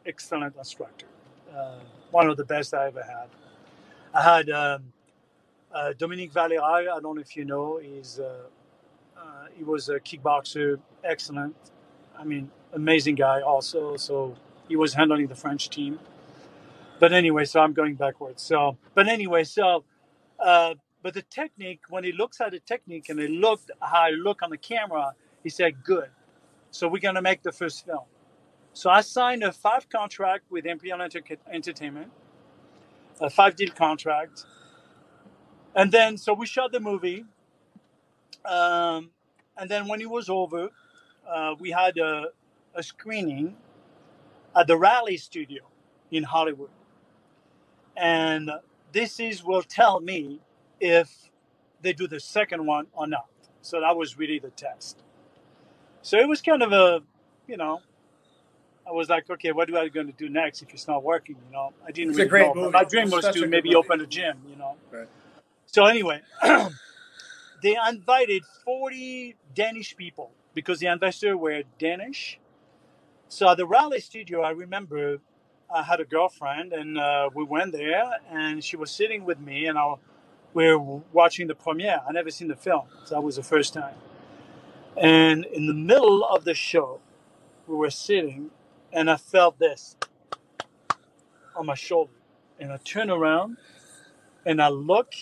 [0.07, 1.07] excellent instructor,
[1.57, 1.81] uh,
[2.13, 3.29] one of the best I ever had.
[4.15, 4.93] I had um,
[5.73, 6.63] uh, Dominique Valera.
[6.65, 7.79] I don't know if you know.
[7.79, 8.21] He's
[9.29, 11.55] uh, he was a kickboxer, excellent.
[12.19, 13.97] I mean, amazing guy also.
[13.97, 14.37] So
[14.69, 15.99] he was handling the French team.
[16.99, 18.43] But anyway, so I'm going backwards.
[18.43, 19.85] So, but anyway, so,
[20.41, 24.11] uh, but the technique, when he looks at the technique and he looked how I
[24.11, 25.13] look on the camera,
[25.45, 26.09] he said, good.
[26.71, 28.05] So we're going to make the first film.
[28.73, 32.11] So I signed a five contract with Imperial Enter- Entertainment,
[33.21, 34.45] a five deal contract.
[35.75, 37.25] And then, so we shot the movie.
[38.45, 39.11] Um,
[39.59, 40.71] and then when it was over,
[41.29, 42.27] uh, we had a,
[42.75, 43.57] a screening
[44.57, 45.63] at the Raleigh Studio
[46.11, 46.71] in Hollywood.
[47.97, 48.51] And
[48.93, 50.41] this is will tell me
[50.81, 51.31] if
[51.83, 53.27] they do the second one or not.
[53.61, 55.03] So that was really the test.
[56.03, 57.03] So it was kind of a,
[57.47, 57.81] you know,
[58.87, 61.37] I was like, okay, what am I going to do next if it's not working?
[61.47, 62.55] You know, I didn't It's really a great know.
[62.55, 62.71] movie.
[62.73, 63.75] My dream was to maybe movie.
[63.77, 64.39] open a gym.
[64.49, 64.77] You know.
[64.91, 65.09] Right.
[65.67, 66.23] So anyway,
[67.63, 72.39] they invited 40 Danish people because the investors were Danish.
[73.29, 75.19] So at the Raleigh studio, I remember
[75.75, 79.67] I had a girlfriend and uh, we went there and she was sitting with me
[79.67, 79.95] and I,
[80.55, 82.01] we were watching the premiere.
[82.09, 82.85] I never seen the film.
[83.05, 83.95] So that was the first time.
[84.97, 87.01] And in the middle of the show,
[87.67, 88.51] we were sitting
[88.93, 89.97] and I felt this
[91.57, 92.13] on my shoulder.
[92.61, 93.59] And I turn around
[94.47, 95.13] and I look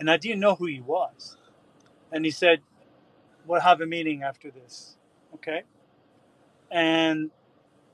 [0.00, 1.36] and I didn't know who he was.
[2.12, 2.60] And he said,
[3.46, 4.96] We'll have a meeting after this.
[5.34, 5.62] Okay.
[6.70, 7.30] And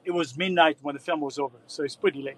[0.04, 2.36] it was midnight when the film was over, so it's pretty late.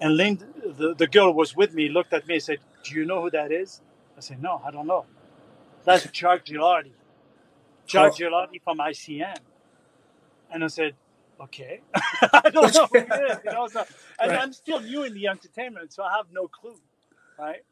[0.00, 3.04] And Lynn, the, the girl was with me, looked at me and said, Do you
[3.04, 3.80] know who that is?
[4.16, 5.06] I said, No, I don't know.
[5.84, 6.92] That's Jack Gilardi.
[7.86, 8.16] Jack Oh.
[8.16, 9.38] Gilardi from ICM.
[10.52, 10.94] And I said,
[11.40, 11.80] Okay.
[11.94, 13.66] I don't know who it is, you know.
[13.68, 13.84] So,
[14.20, 14.40] and Right.
[14.40, 16.76] I'm still new in the entertainment, so I have no clue.
[17.38, 17.62] Right.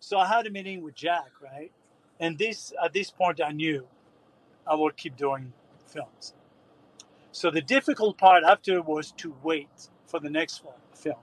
[0.00, 1.72] So I had a meeting with Jack, right?
[2.20, 3.86] And this at this point I knew
[4.66, 5.52] I would keep doing
[5.86, 6.34] films.
[7.32, 10.62] So the difficult part after was to wait for the next
[10.94, 11.16] film.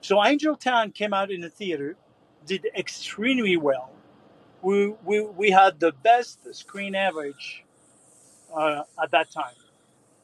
[0.00, 1.96] So Angel Town came out in the theater,
[2.46, 3.90] did extremely well.
[4.62, 7.64] We, we, we had the best screen average
[8.54, 9.54] uh, at that time.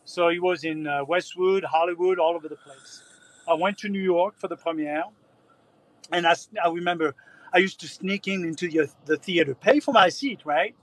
[0.05, 3.03] So it was in uh, Westwood, Hollywood, all over the place.
[3.49, 5.05] I went to New York for the premiere,
[6.13, 7.15] and I, I remember
[7.57, 10.75] I used to sneak in into the, the theater, pay for my seat, right?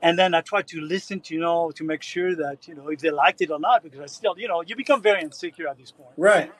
[0.00, 2.88] And then I tried to listen to, you know, to make sure that, you know,
[2.88, 5.66] if they liked it or not, because I still, you know, you become very insecure
[5.68, 6.52] at this point Right.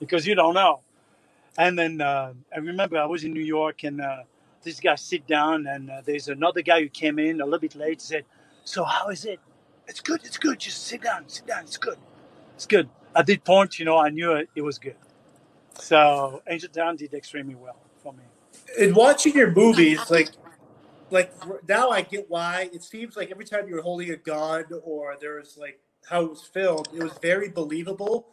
[0.00, 0.80] because you don't know.
[1.58, 4.22] And then uh, I remember I was in New York and uh,
[4.62, 7.74] this guy sit down and uh, there's another guy who came in a little bit
[7.74, 8.24] late said,
[8.64, 9.40] so how is it?
[9.86, 10.20] It's good.
[10.24, 10.58] It's good.
[10.60, 11.28] Just sit down.
[11.28, 11.64] Sit down.
[11.64, 11.98] It's good.
[12.54, 12.88] It's good.
[13.14, 14.96] At that point, you know, I knew it, it was good.
[15.78, 17.76] So Angel Town did extremely well.
[18.76, 20.30] In watching your movies, like,
[21.10, 21.32] like
[21.68, 25.16] now I get why it seems like every time you were holding a gun or
[25.20, 28.26] there was like how it was filmed, it was very believable,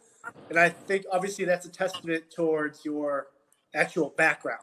[0.50, 3.28] and I think obviously that's a testament towards your
[3.74, 4.60] actual background.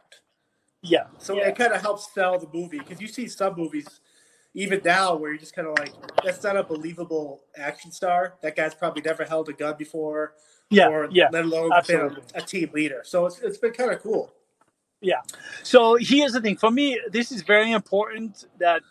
[0.81, 1.05] Yeah.
[1.17, 1.47] So yeah.
[1.47, 3.87] it kind of helps sell the movie because you see some movies,
[4.53, 8.35] even now, where you're just kind of like, that's not a believable action star.
[8.41, 10.33] That guy's probably never held a gun before,
[10.69, 10.89] yeah.
[10.89, 11.29] or yeah.
[11.31, 13.01] let alone been a, a team leader.
[13.05, 14.33] So it's, it's been kind of cool.
[15.63, 16.57] So here's the thing.
[16.57, 18.81] For me, this is very important that,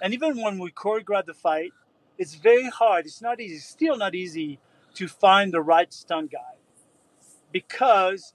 [0.00, 1.72] and even when we choreograph the fight,
[2.18, 3.06] it's very hard.
[3.06, 3.58] It's not easy.
[3.58, 4.58] Still not easy
[4.94, 6.56] to find the right stunt guy,
[7.52, 8.32] because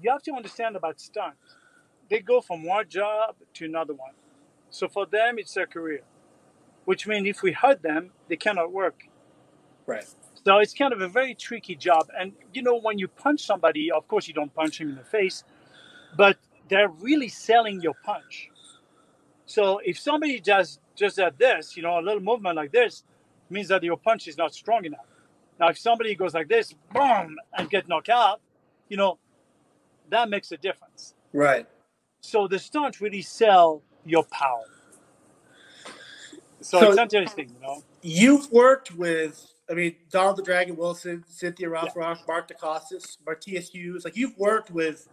[0.00, 1.34] you have to understand about stunt.
[2.10, 4.12] They go from one job to another one.
[4.68, 6.02] So for them, it's their career,
[6.84, 9.04] which means if we hurt them, they cannot work.
[9.86, 10.04] Right.
[10.44, 12.10] So it's kind of a very tricky job.
[12.18, 15.04] And you know, when you punch somebody, of course you don't punch him in the
[15.04, 15.44] face,
[16.16, 16.36] but
[16.68, 18.50] they're really selling your punch.
[19.46, 23.04] So if somebody does just at this, you know, a little movement like this,
[23.50, 25.06] means that your punch is not strong enough.
[25.60, 28.40] Now, if somebody goes like this, boom, and get knocked out,
[28.88, 29.18] you know,
[30.10, 31.14] that makes a difference.
[31.32, 31.66] Right.
[32.20, 34.64] So the stunts really sell your power.
[36.60, 37.82] So, So- it's interesting, you know.
[38.02, 44.04] You've worked with, I mean, Donald the Dragon Wilson, Cynthia Rothrock, Mark Dacascos, Matthias Hues.
[44.04, 45.08] Like you've worked with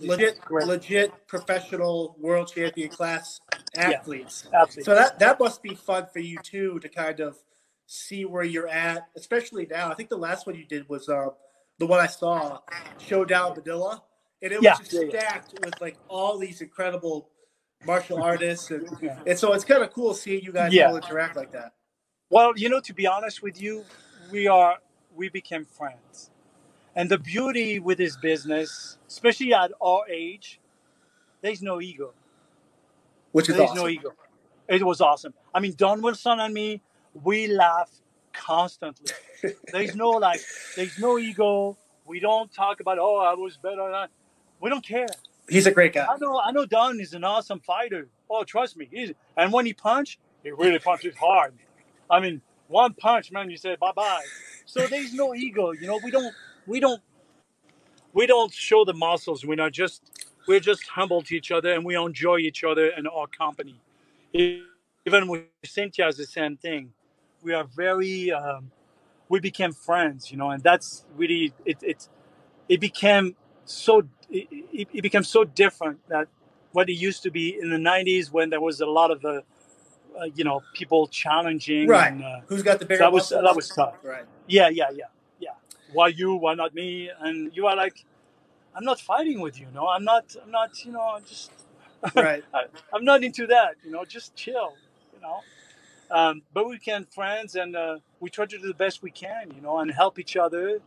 [0.00, 3.40] legit, great- legit professional world champion class
[3.76, 4.44] athletes.
[4.52, 4.84] absolutely.
[4.84, 7.36] So that that must be fun for you too to kind of
[7.86, 9.90] see where you're at, especially now.
[9.90, 11.28] I think the last one you did was uh,
[11.78, 12.60] the one I saw,
[12.98, 14.02] Showdown Manila,
[14.42, 15.20] and it Yeah, was just yeah, yeah.
[15.20, 17.28] stacked with like all these incredible
[17.84, 19.18] martial artists, and, Yeah.
[19.26, 20.88] and so it's kind of cool seeing you guys Yeah.
[20.88, 21.72] all interact like that.
[22.30, 23.84] Well, you know, to be honest with you,
[24.30, 24.78] we are
[25.14, 26.30] we became friends,
[26.96, 30.60] and the beauty with his business, especially at our age,
[31.42, 32.12] there's no ego.
[33.32, 33.82] Which is There's awesome.
[33.82, 34.12] no ego.
[34.68, 35.34] It was awesome.
[35.52, 36.80] I mean, Don Wilson and me,
[37.22, 37.90] we laugh
[38.32, 39.12] constantly.
[39.72, 40.40] there's no like,
[40.76, 41.76] there's no ego.
[42.06, 43.90] We don't talk about oh I was better.
[43.90, 44.08] Than...
[44.60, 45.08] We don't care.
[45.48, 46.06] He's a great guy.
[46.08, 48.08] I know I know Don is an awesome fighter.
[48.30, 48.88] Oh, trust me.
[48.90, 51.54] He's, and when he punch, he really punches hard.
[52.08, 54.22] I mean, one punch, man, you say bye bye.
[54.64, 55.72] So there's no ego.
[55.72, 56.34] You know, we don't
[56.66, 57.02] we don't
[58.12, 59.44] we don't show the muscles.
[59.44, 60.02] We're not just
[60.46, 63.80] we're just humble to each other and we enjoy each other and our company.
[64.32, 66.92] Even with Cynthia, is the same thing.
[67.42, 68.70] We are very um,
[69.28, 71.78] we became friends, you know, and that's really it.
[71.82, 72.08] It
[72.68, 76.28] it became so it, it became so different that
[76.72, 79.40] what it used to be in the '90s when there was a lot of uh,
[80.18, 81.88] uh, you know people challenging.
[81.88, 82.12] Right.
[82.12, 83.42] And, uh, Who's got the bigger that was muscles?
[83.44, 83.94] that was tough.
[84.02, 84.24] right.
[84.46, 85.04] Yeah, yeah, yeah.
[85.94, 86.34] Why you?
[86.34, 87.10] Why not me?
[87.20, 88.04] And you are like,
[88.74, 89.66] I'm not fighting with you.
[89.72, 90.34] No, I'm not.
[90.42, 90.84] I'm not.
[90.84, 91.50] You know, I'm just.
[92.14, 92.44] Right.
[92.52, 93.76] I, I'm not into that.
[93.82, 94.74] You know, just chill.
[95.14, 95.40] You know.
[96.10, 99.52] Um, but we can friends, and uh, we try to do the best we can.
[99.54, 100.80] You know, and help each other.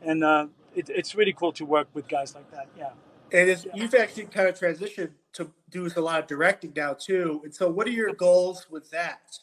[0.00, 2.68] And uh, it, it's really cool to work with guys like that.
[2.78, 2.90] Yeah.
[3.32, 7.40] And it's, you've actually kind of transitioned to do a lot of directing now too.
[7.42, 9.38] And so, what are your goals with that?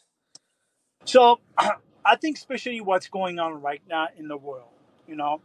[1.04, 1.40] So
[2.04, 4.71] I think especially what's going on right now in the world,
[5.12, 5.42] you know,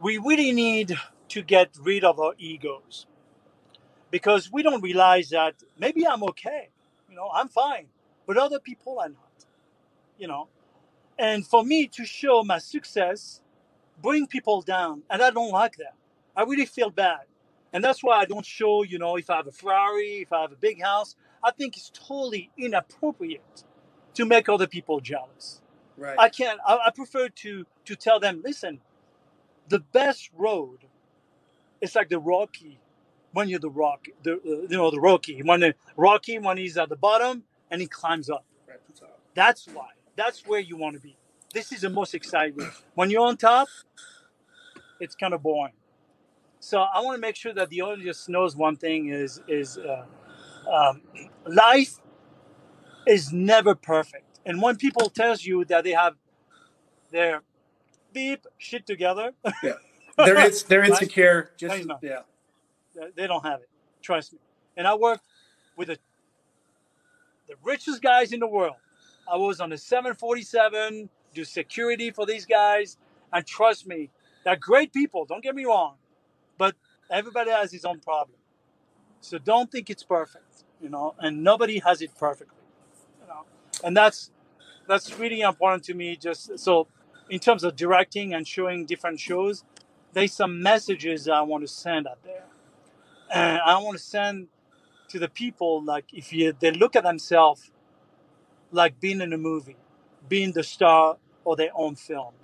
[0.00, 0.96] we really need
[1.28, 3.06] to get rid of our egos
[4.10, 6.70] because we don't realize that maybe I'm okay,
[7.10, 7.88] you know, I'm fine,
[8.26, 9.44] but other people are not,
[10.18, 10.48] you know.
[11.18, 13.42] And for me to show my success,
[14.00, 15.94] bring people down, and I don't like that.
[16.34, 17.26] I really feel bad.
[17.74, 20.40] And that's why I don't show, you know, if I have a Ferrari, if I
[20.42, 21.14] have a big house.
[21.44, 23.64] I think it's totally inappropriate
[24.14, 25.60] to make other people jealous.
[25.96, 26.16] Right.
[26.18, 26.60] I can't.
[26.66, 28.80] I, I prefer to to tell them, listen,
[29.68, 30.80] the best road
[31.80, 32.80] is like the Rocky.
[33.32, 35.42] When you're the Rocky, the uh, you know the Rocky.
[35.42, 38.44] When the Rocky, when he's at the bottom and he climbs up.
[38.68, 38.78] right.
[38.88, 39.08] That's all.
[39.34, 39.88] That's why.
[40.16, 41.16] That's where you want to be.
[41.54, 42.58] This is the most exciting.
[42.94, 43.68] When you're on top,
[45.00, 45.74] it's kind of boring.
[46.60, 50.06] So I want to make sure that the audience knows one thing is is uh,
[50.72, 51.02] um,
[51.46, 52.00] life
[53.06, 54.35] is never perfect.
[54.46, 56.14] And when people tells you that they have
[57.10, 57.42] their
[58.12, 59.32] beep shit together,
[60.16, 61.50] They're it's, they're insecure.
[61.58, 61.98] Just know.
[62.02, 62.20] yeah.
[63.14, 63.68] they don't have it.
[64.02, 64.38] Trust me.
[64.76, 65.24] And I worked
[65.76, 65.98] with the
[67.48, 68.76] the richest guys in the world.
[69.30, 72.96] I was on the 747, do security for these guys,
[73.32, 74.10] and trust me,
[74.44, 75.24] they're great people.
[75.24, 75.94] Don't get me wrong,
[76.58, 76.74] but
[77.10, 78.38] everybody has his own problem.
[79.20, 81.14] So don't think it's perfect, you know.
[81.18, 82.62] And nobody has it perfectly,
[83.20, 83.42] you know.
[83.84, 84.30] And that's
[84.88, 86.16] that's really important to me.
[86.16, 86.88] Just so,
[87.28, 89.64] in terms of directing and showing different shows,
[90.12, 92.44] there's some messages I want to send out there
[93.30, 94.48] and I want to send
[95.08, 97.70] to the people like if you they look at themselves
[98.72, 99.76] like being in a movie,
[100.28, 102.34] being the star of their own film,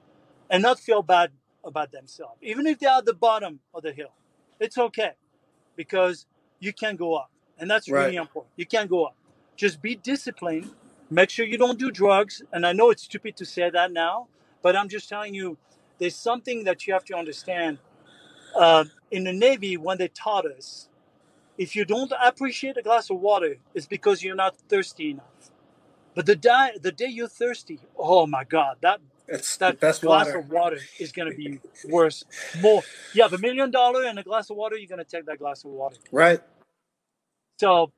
[0.48, 1.30] and not feel bad
[1.64, 4.12] about themselves, even if they're at the bottom of the hill.
[4.60, 5.12] It's okay
[5.76, 6.26] because
[6.60, 8.52] you can go up, and that's really important.
[8.56, 9.16] You can go up.
[9.56, 10.70] Just be disciplined.
[11.12, 12.42] Make sure you don't do drugs.
[12.52, 14.28] And I know it's stupid to say that now,
[14.62, 15.58] but I'm just telling you,
[15.98, 17.78] there's something that you have to understand
[18.56, 20.88] uh, in the Navy, when they taught us,
[21.58, 25.24] if you don't appreciate a glass of water, it's because you're not thirsty enough.
[26.14, 30.38] But the day, the day you're thirsty, oh my God, that It's that glass water.
[30.38, 32.24] of water is going to be worse.
[32.60, 32.82] More,
[33.14, 35.38] you have a million dollar and a glass of water, you're going to take that
[35.38, 35.96] glass of water.
[36.10, 36.40] Right.
[37.60, 37.92] So,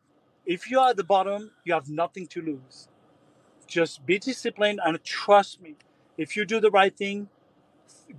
[0.47, 2.89] if you are at the bottom, you have nothing to lose.
[3.67, 5.77] Just be disciplined and trust me.
[6.17, 7.29] If you do the right thing,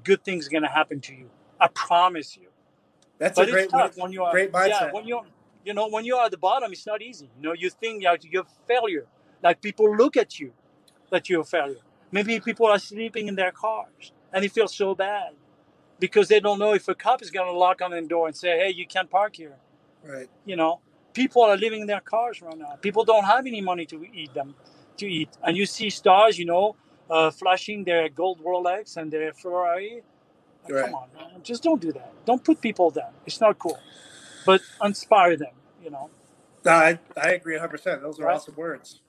[0.04, 1.30] good things are going to happen to you.
[1.60, 2.48] I promise you.
[3.18, 5.26] That's But a great it's tough when you are great yeah when you're
[5.64, 8.24] you know when you're at the bottom it's not easy you know you think that
[8.26, 9.06] you're a failure
[9.42, 10.52] like people look at you
[11.12, 11.80] that you're a failure
[12.12, 15.32] maybe people are sleeping in their cars and they feel so bad
[16.00, 18.36] because they don't know if a cop is going to lock on the door and
[18.36, 19.56] say hey you can't park here
[20.04, 20.30] right.
[20.46, 20.82] you know
[21.14, 24.34] people are living in their cars right now people don't have any money to eat
[24.34, 24.54] them
[24.98, 26.76] to eat and you see stars you know
[27.10, 30.04] uh, flashing their gold rolex and their ferrari
[30.64, 30.86] Like, Right.
[30.86, 33.80] come on man just don't do that don't put people down it's not cool
[34.46, 36.10] but inspire them you know
[36.66, 37.70] No, I, I agree 100.
[37.70, 38.36] percent Those are Right.
[38.36, 39.02] awesome words.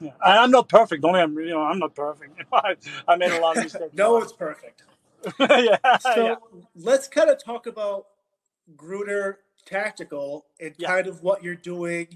[0.00, 0.12] yeah.
[0.24, 2.76] and i'm not perfect don't I'm, you know i'm not perfect I,
[3.08, 4.82] I made a lot of mistakes No one's perfect.
[5.40, 6.36] yeah, So yeah.
[6.76, 8.06] let's kind of talk about
[8.76, 10.88] Gruner Tactical and Yeah.
[10.88, 12.08] kind of what you're doing.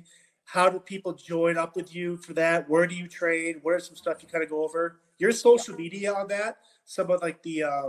[0.45, 2.69] How do people join up with you for that?
[2.69, 3.61] Where do you train?
[3.63, 5.01] What are some stuff you kind of go over?
[5.19, 7.89] Your social media on that, some of like the uh,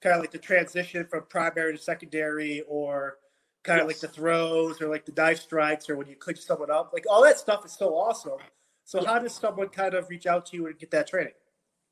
[0.00, 3.18] kind of like the transition from primary to secondary, or
[3.62, 6.70] kind of like the throws, or like the dive strikes, or when you clinch someone
[6.70, 8.38] up, like all that stuff is so awesome.
[8.84, 9.12] So Yeah.
[9.12, 11.34] how does someone kind of reach out to you and get that training?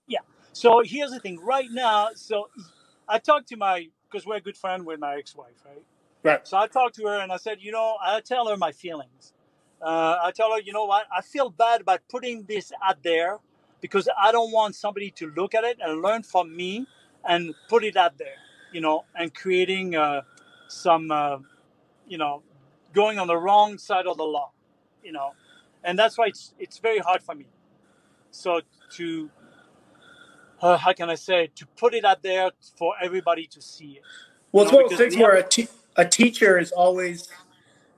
[0.06, 0.20] Yeah.
[0.52, 1.38] So here's the thing.
[1.40, 2.48] Right now, so
[3.08, 5.84] I talked to my because we're a good friend with my ex-wife, right?
[6.22, 6.46] Right.
[6.46, 9.32] So I talked to her and I said, you know, I tell her my feelings.
[9.80, 11.06] Uh, I tell her, you know what?
[11.14, 13.38] I feel bad about putting this out there
[13.80, 16.86] because I don't want somebody to look at it and learn from me
[17.28, 18.36] and put it out there,
[18.72, 20.22] you know, and creating uh,
[20.68, 21.38] some, uh,
[22.08, 22.42] you know,
[22.92, 24.50] going on the wrong side of the law,
[25.04, 25.32] you know,
[25.84, 27.46] and that's why it's it's very hard for me.
[28.30, 28.62] So
[28.94, 29.30] to
[30.60, 34.02] uh, how can I say to put it out there for everybody to see it.
[34.52, 37.28] Well, it's one of those things where a, te- a teacher is always,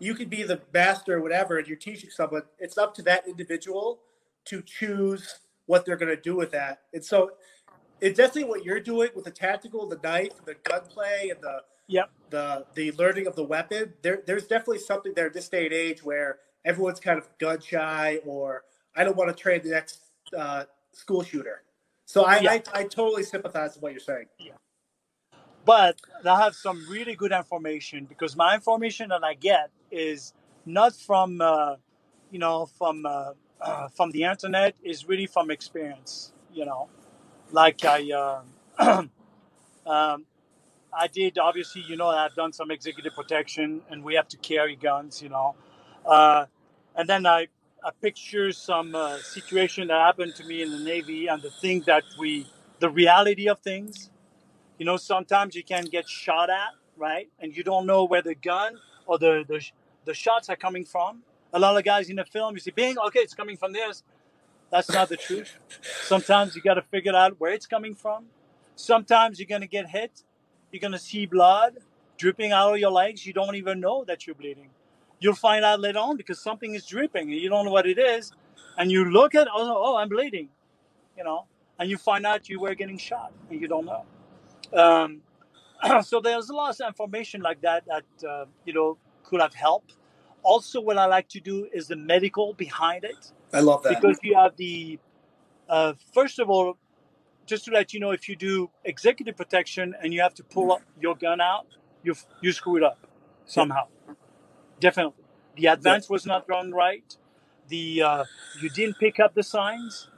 [0.01, 2.43] you could be the master or whatever, and you're teaching someone.
[2.59, 4.01] It's up to that individual
[4.47, 6.83] to choose what they're going to do with that.
[6.95, 7.33] And so
[8.01, 12.11] it's definitely what you're doing with the tactical, the knife, the gunplay, and the Yep.
[12.31, 13.95] the the learning of the weapon.
[14.03, 17.61] There, there's definitely something there in this day and age where everyone's kind of gun
[17.61, 18.65] shy, or
[18.97, 20.01] I don't want to train the next
[20.37, 21.63] uh, school shooter.
[22.07, 22.53] So I, Yeah.
[22.53, 24.27] I I totally sympathize with what you're saying.
[24.39, 24.55] Yeah.
[25.65, 30.33] but I have some really good information because my information that I get is
[30.67, 31.77] not from uh,
[32.31, 34.75] you know from uh, uh, from the internet.
[34.83, 36.89] Is really from experience you know.
[37.51, 38.43] Like I uh,
[39.87, 40.27] um,
[40.93, 44.77] I did obviously you know I've done some executive protection and we have to carry
[44.77, 45.55] guns you know.
[46.07, 46.47] Uh,
[46.95, 47.49] and then I
[47.85, 51.83] I picture some uh, situation that happened to me in the Navy and the thing
[51.87, 52.47] that we
[52.81, 54.11] the reality of things.
[54.79, 57.29] You know sometimes you can get shot at right?
[57.39, 58.77] And you don't know where the gun
[59.07, 59.65] or the the,
[60.09, 61.23] the shots are coming from.
[61.53, 64.03] A lot of guys in the film you see being okay it's coming from this.
[64.71, 65.51] That's not the truth.
[66.03, 68.27] Sometimes you got to figure out where it's coming from.
[68.77, 70.25] Sometimes you're going to get hit.
[70.71, 71.79] You're going to see blood
[72.19, 73.27] dripping out of your legs.
[73.27, 74.71] You don't even know that you're bleeding.
[75.21, 77.99] You'll find out later on because something is dripping and you don't know what it
[77.99, 78.33] is.
[78.77, 80.51] And you look at oh, oh i'm bleeding
[81.17, 81.47] you know
[81.79, 84.05] and you find out you were getting shot and you don't know.
[84.73, 85.23] Um,
[86.03, 89.95] so there's a lot of information like that that uh, you know could have helped.
[90.43, 93.95] Also, what I like to do is the medical behind it I love that.
[93.97, 94.99] because you have the
[95.69, 96.79] uh, first of all,
[97.47, 100.73] just to let you know, if you do executive protection and you have to pull
[100.73, 101.67] up your gun out,
[102.03, 103.07] you you screwed it up
[103.47, 103.87] somehow.
[104.81, 105.25] Definitely,
[105.57, 107.17] the advance was not done right.
[107.69, 108.25] The uh,
[108.61, 110.09] you didn't pick up the signs,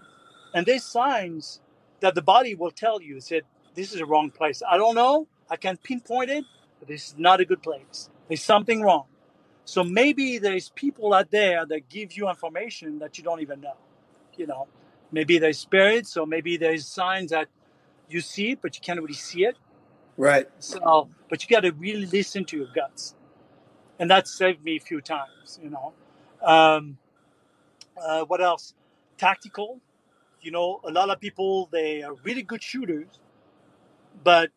[0.55, 1.61] and there's signs
[2.01, 3.21] that the body will tell you.
[3.21, 3.43] Said
[3.75, 4.63] this is a wrong place.
[4.69, 5.27] I don't know.
[5.49, 6.45] I can't pinpoint it,
[6.79, 8.09] but this is not a good place.
[8.29, 9.07] There's something wrong.
[9.65, 13.77] So maybe there's people out there that give you information that you don't even know.
[14.37, 14.67] You know,
[15.13, 17.49] maybe there's spirits, or maybe there's signs that
[18.09, 19.57] you see it, but you can't really see it.
[20.17, 20.49] Right.
[20.59, 23.15] So, but you got to really listen to your guts,
[23.99, 25.59] and that saved me a few times.
[25.63, 25.93] You know,
[26.43, 26.99] um,
[28.01, 28.75] uh, what else?
[29.19, 29.81] Tactical.
[30.43, 33.21] You know, a lot of people they are really good shooters,
[34.25, 34.51] but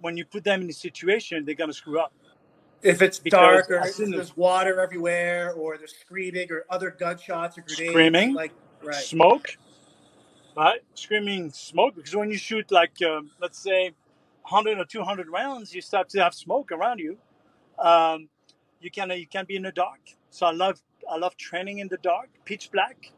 [0.00, 2.12] when you put them in a situation, they're gonna screw up.
[2.84, 7.56] If it's Because dark or as there's water everywhere or there's screaming or other gunshots
[7.56, 7.90] or grenades.
[7.90, 8.34] Screaming.
[8.34, 8.94] Like, right.
[8.94, 9.56] smoke,
[10.54, 10.80] right?
[10.94, 13.92] Screaming smoke because when you shoot like um, let's say
[14.42, 17.16] 100 or 200 rounds, you start to have smoke around you.
[17.78, 18.28] Um,
[18.80, 20.00] you can you can be in the dark.
[20.30, 20.80] So I love
[21.10, 23.12] I love training in the dark, pitch black.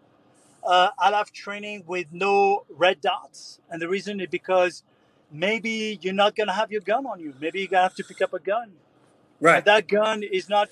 [0.64, 4.84] Uh, I love training with no red dots, and the reason is because
[5.30, 7.34] maybe you're not gonna have your gun on you.
[7.40, 8.72] Maybe you're gonna have to pick up a gun.
[9.40, 9.56] Right.
[9.58, 10.68] And that gun is not,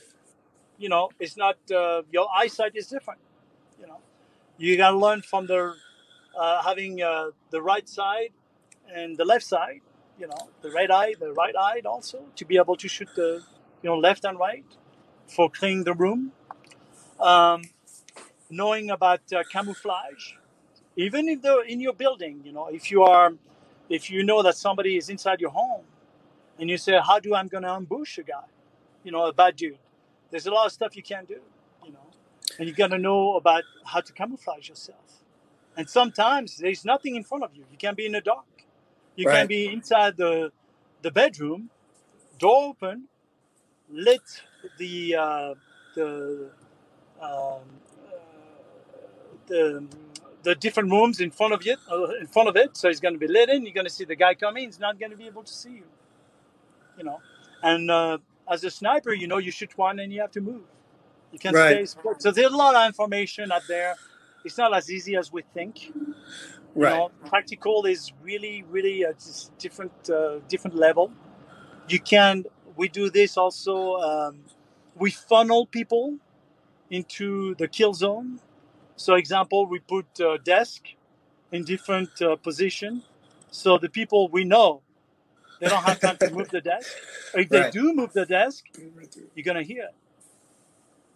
[0.78, 1.58] you know, it's not.
[1.70, 3.20] Uh, your eyesight is different.
[3.80, 4.00] You know,
[4.58, 5.74] you gotta learn from the
[6.38, 8.30] uh, having uh, the right side
[8.94, 9.80] and the left side.
[10.18, 13.42] You know, the right eye, the right eye also to be able to shoot the,
[13.82, 14.64] you know, left and right
[15.28, 16.32] for cleaning the room.
[17.20, 17.62] Um,
[18.50, 20.34] knowing about uh, camouflage,
[20.96, 22.42] even if they're in your building.
[22.44, 23.34] You know, if you are,
[23.88, 25.84] if you know that somebody is inside your home,
[26.58, 28.48] and you say, "How do I'm going to ambush a guy?"
[29.04, 29.78] You know, a bad dude.
[30.30, 31.40] There's a lot of stuff you can't do.
[31.84, 32.06] You know,
[32.58, 35.22] and you got to know about how to camouflage yourself.
[35.76, 37.64] And sometimes there's nothing in front of you.
[37.72, 38.46] You can be in the dark.
[39.16, 39.34] You Right.
[39.36, 40.52] can be inside the
[41.02, 41.70] the bedroom,
[42.38, 43.08] door open,
[43.90, 44.42] lit
[44.78, 45.54] the uh,
[45.94, 46.50] the
[47.20, 48.18] um, uh,
[49.46, 49.86] the
[50.44, 52.76] the different rooms in front of it uh, in front of it.
[52.76, 53.64] So it's going to be lit in.
[53.66, 54.66] You're going to see the guy coming.
[54.66, 55.84] He's not going to be able to see you.
[56.98, 57.20] You know,
[57.62, 58.18] and uh,
[58.50, 60.64] as a sniper, you know, you shoot one and you have to move.
[61.32, 61.88] You can Right.
[61.88, 62.00] stay.
[62.18, 63.94] So there's a lot of information out there.
[64.44, 65.88] It's not as easy as we think.
[65.88, 65.92] You
[66.76, 66.90] Right.
[66.92, 69.14] know, tactical is really, really a
[69.58, 71.12] different, uh, different level.
[71.88, 72.44] You can.
[72.76, 73.96] We do this also.
[73.96, 74.44] Um,
[74.96, 76.18] we funnel people
[76.90, 78.40] into the kill zone.
[78.96, 80.88] So, example, we put uh, desk
[81.52, 83.02] in different uh, position.
[83.50, 84.82] So the people we know,
[85.60, 86.90] they don't have time to move the desk.
[87.34, 88.64] Or if they do move the desk,
[89.34, 89.88] you're gonna hear.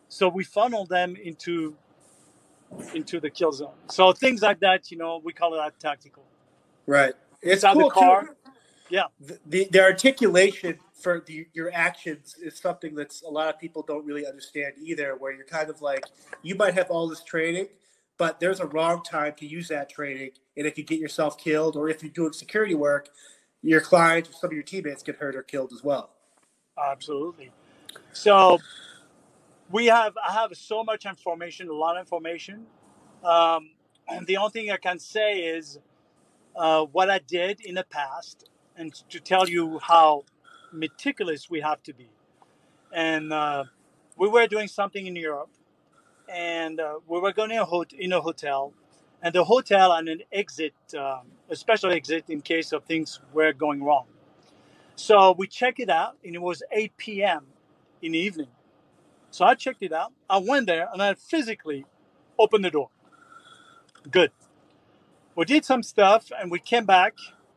[0.09, 1.77] So we funnel them into
[2.95, 3.75] into the kill zone.
[3.89, 6.25] So things like that, you know, we call it that tactical.
[6.87, 7.15] Right.
[7.41, 8.23] It's Inside cool the car.
[8.25, 8.51] too.
[8.91, 9.05] Yeah.
[9.21, 13.83] The, the the articulation for the, your actions is something that's a lot of people
[13.87, 15.15] don't really understand either.
[15.17, 16.05] Where you're kind of like,
[16.43, 17.69] you might have all this training,
[18.17, 21.77] but there's a wrong time to use that training, and it could get yourself killed.
[21.77, 23.11] Or if you're doing security work,
[23.63, 26.11] your clients or some of your teammates get hurt or killed as well.
[26.79, 27.51] Absolutely.
[28.13, 28.59] So
[29.71, 32.67] we have I have so much information, a lot of information.
[33.25, 33.71] Um,
[34.09, 35.79] and the only thing I can say is
[36.57, 40.25] uh, what I did in the past, and to tell you how
[40.73, 42.09] meticulous we have to be.
[42.93, 43.65] And uh,
[44.17, 45.51] we were doing something in Europe,
[46.29, 48.73] and uh, we were going in a, in a hotel,
[49.23, 53.53] and the hotel and an exit, um, a special exit in case of things were
[53.53, 54.07] going wrong.
[54.97, 57.47] So we checked it out, and it was 8 p.m.
[58.03, 58.49] in the evening.
[59.31, 60.13] So I checked it out.
[60.31, 61.87] I went there, and I physically
[62.39, 62.91] opened the door.
[64.11, 64.33] Good.
[65.37, 67.15] We did some stuff, and we came back.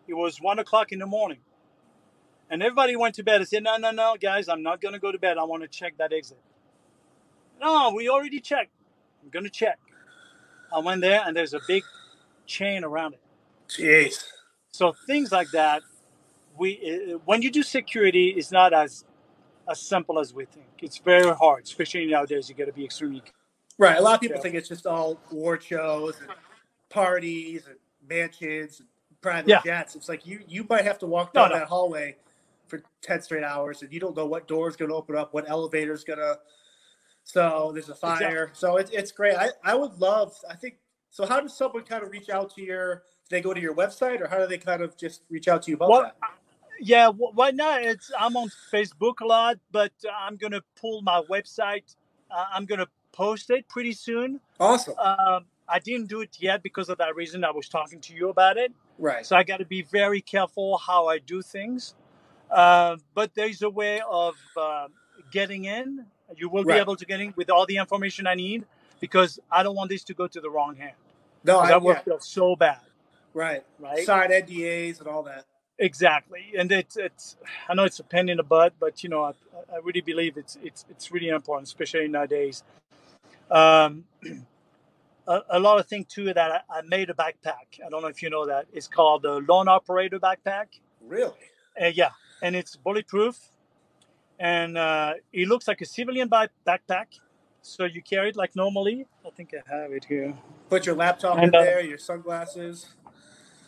[0.07, 1.39] It was one o'clock in the morning,
[2.49, 3.41] and everybody went to bed.
[3.41, 5.37] I said, "No, no, no, guys, I'm not going to go to bed.
[5.37, 6.39] I want to check that exit."
[7.61, 8.71] No, we already checked.
[9.23, 9.79] I'm going to check.
[10.73, 11.85] I went there, and there's a big
[12.47, 13.21] chain around it.
[13.69, 14.25] Jeez.
[14.71, 15.83] So things like that,
[16.57, 19.05] we uh, when you do security, it's not as
[19.69, 20.67] as simple as we think.
[20.81, 22.49] It's very hard, especially nowadays.
[22.49, 23.23] You got to be extremely
[23.77, 23.97] Right.
[23.97, 26.29] A lot of people think it's just all award shows and
[26.89, 27.77] parties and
[28.09, 28.89] mansions and
[29.21, 29.63] private Yeah.
[29.63, 29.95] jets.
[29.95, 31.55] It's like you you might have to walk No, down no.
[31.55, 32.17] that hallway
[32.67, 35.33] for ten straight hours, and you don't know what door is going to open up,
[35.33, 36.39] what elevator is going to.
[37.23, 38.51] So there's a fire.
[38.53, 39.35] So it's it's great.
[39.35, 40.35] I I would love.
[40.49, 40.75] I think.
[41.09, 42.95] So how does someone kind of reach out to your?
[43.29, 45.63] Do they go to your website, or how do they kind of just reach out
[45.63, 46.15] to you about Well, that?
[46.79, 51.01] Yeah, wh- right now it's I'm on Facebook a lot, but uh, I'm gonna pull
[51.01, 51.95] my website.
[52.29, 54.39] Uh, I'm gonna post it pretty soon.
[54.59, 54.95] Awesome.
[54.97, 57.43] Um, I didn't do it yet because of that reason.
[57.45, 59.25] I was talking to you about it, Right.
[59.25, 61.95] so I got to be very careful how I do things.
[62.49, 64.87] Uh, but there's a way of uh,
[65.31, 66.05] getting in.
[66.37, 68.65] You will be able to get in with all the information I need
[68.99, 70.95] because I don't want this to go to the wrong hand.
[71.43, 72.79] No, I, that would yeah, feel so bad,
[73.33, 73.63] right.
[73.79, 74.05] right?
[74.05, 75.45] Side NDAs and all that.
[75.79, 77.37] Exactly, and it's it's.
[77.67, 79.31] I know it's a pain in the butt, but you know, I,
[79.73, 82.63] I really believe it's it's it's really important, especially nowadays.
[83.49, 84.05] Um,
[85.27, 87.79] a, a lot of things too that I, I made a backpack.
[87.83, 88.67] I don't know if you know that.
[88.71, 90.67] It's called the Lone Operator Backpack.
[91.01, 91.33] Really.
[91.81, 92.11] Uh, yeah,
[92.43, 93.39] and it's bulletproof,
[94.41, 97.19] and uh, it looks like a civilian back- backpack.
[97.61, 99.05] So you carry it like normally.
[99.23, 100.33] I think I have it here.
[100.67, 102.87] Put your laptop And, in uh, there, your sunglasses.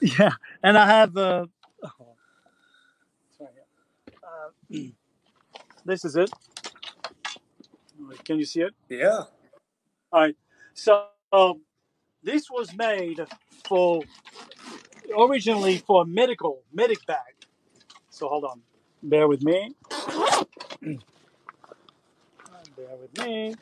[0.02, 0.32] Yeah,
[0.64, 1.16] and I have.
[1.16, 1.46] Uh,
[1.86, 2.16] oh.
[4.72, 4.78] Uh,
[5.86, 6.32] this is it.
[8.26, 8.74] Can you see it?
[8.90, 9.26] Yeah.
[10.12, 10.36] All right.
[10.74, 11.62] So um,
[12.24, 13.22] this was made
[13.64, 14.02] for
[15.18, 17.36] originally for a medical medic bag.
[18.10, 18.62] So hold on.
[19.04, 19.76] Bear with me.
[22.76, 23.56] Bear with me.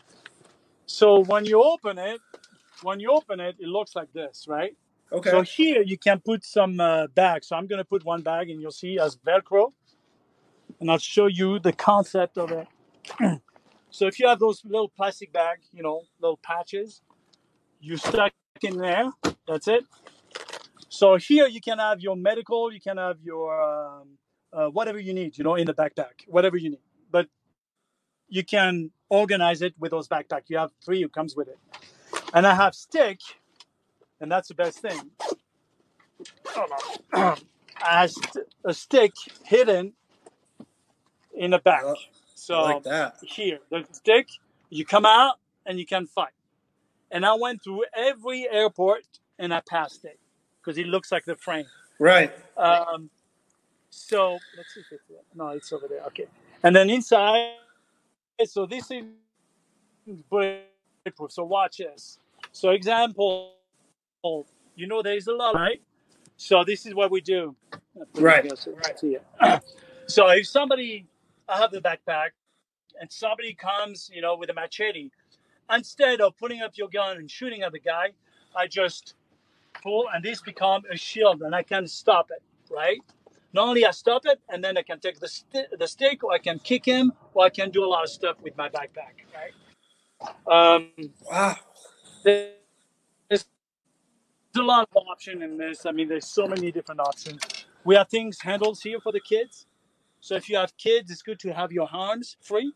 [0.85, 2.19] So when you open it,
[2.81, 4.75] when you open it, it looks like this, right?
[5.11, 5.29] Okay.
[5.29, 7.47] So here you can put some uh, bags.
[7.47, 9.71] So I'm going to put one bag and you'll see as Velcro.
[10.79, 12.67] And I'll show you the concept of it.
[13.89, 17.01] so if you have those little plastic bag, you know, little patches,
[17.79, 19.11] you stuck in there.
[19.47, 19.83] That's it.
[20.89, 24.17] So here you can have your medical, you can have your um,
[24.53, 26.79] uh, whatever you need, you know, in the backpack, whatever you need.
[27.11, 27.27] But
[28.29, 30.43] you can organize it with those backpack.
[30.47, 31.59] You have three who comes with it.
[32.33, 33.19] And I have stick,
[34.21, 35.11] and that's the best thing.
[36.47, 36.71] Hold
[37.13, 37.37] on.
[37.83, 38.11] I have
[38.63, 39.93] a stick hidden
[41.33, 41.83] in the back.
[41.83, 41.95] Uh,
[42.35, 43.17] So like that.
[43.23, 44.27] here, the stick,
[44.69, 45.35] you come out
[45.65, 46.33] and you can fight.
[47.11, 49.03] And I went through every airport
[49.37, 50.19] and I passed it
[50.59, 51.65] because it looks like the frame.
[51.99, 52.31] Right.
[52.57, 53.09] Um,
[53.89, 55.03] so let's see if it's
[55.35, 56.01] no, it's over there.
[56.07, 56.27] Okay,
[56.63, 57.55] and then inside,
[58.45, 59.03] so this is
[60.29, 61.31] bulletproof.
[61.31, 62.19] So watch this.
[62.51, 63.53] So example,
[64.75, 65.81] you know there is a lot, right?
[66.37, 67.55] So this is what we do.
[67.73, 68.43] I'll put it Right.
[68.45, 69.25] here so you can see it.
[70.07, 71.05] So if somebody
[71.47, 72.31] I have the backpack,
[72.99, 75.09] and somebody comes, you know, with a machete.
[75.71, 78.09] Instead of putting up your gun and shooting at the guy,
[78.55, 79.15] I just
[79.81, 82.41] pull, and this become a shield, and I can stop it.
[82.73, 82.99] Right?
[83.53, 86.31] Not only I stop it, and then I can take the sti- the stick, or
[86.33, 89.15] I can kick him, or I can do a lot of stuff with my backpack.
[89.35, 89.53] Right?
[90.47, 90.91] Um,
[91.29, 91.55] Wow.
[92.23, 93.45] there's
[94.55, 95.85] a lot of option in this.
[95.85, 97.41] I mean, there's so many different options.
[97.83, 99.65] We have things handles here for the kids.
[100.19, 102.73] So if you have kids, it's good to have your hands free.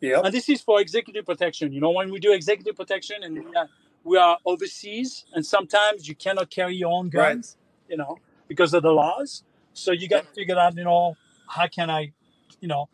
[0.00, 0.20] Yeah.
[0.22, 1.72] And this is for executive protection.
[1.72, 3.68] You know, when we do executive protection and we are,
[4.04, 7.14] we are overseas, and sometimes you cannot carry your own guns.
[7.14, 7.32] Right.
[7.34, 7.56] guns,
[7.88, 9.44] you know, because of the laws.
[9.74, 11.16] So you got to figure out, you know,
[11.48, 12.12] how can I,
[12.60, 12.88] you know,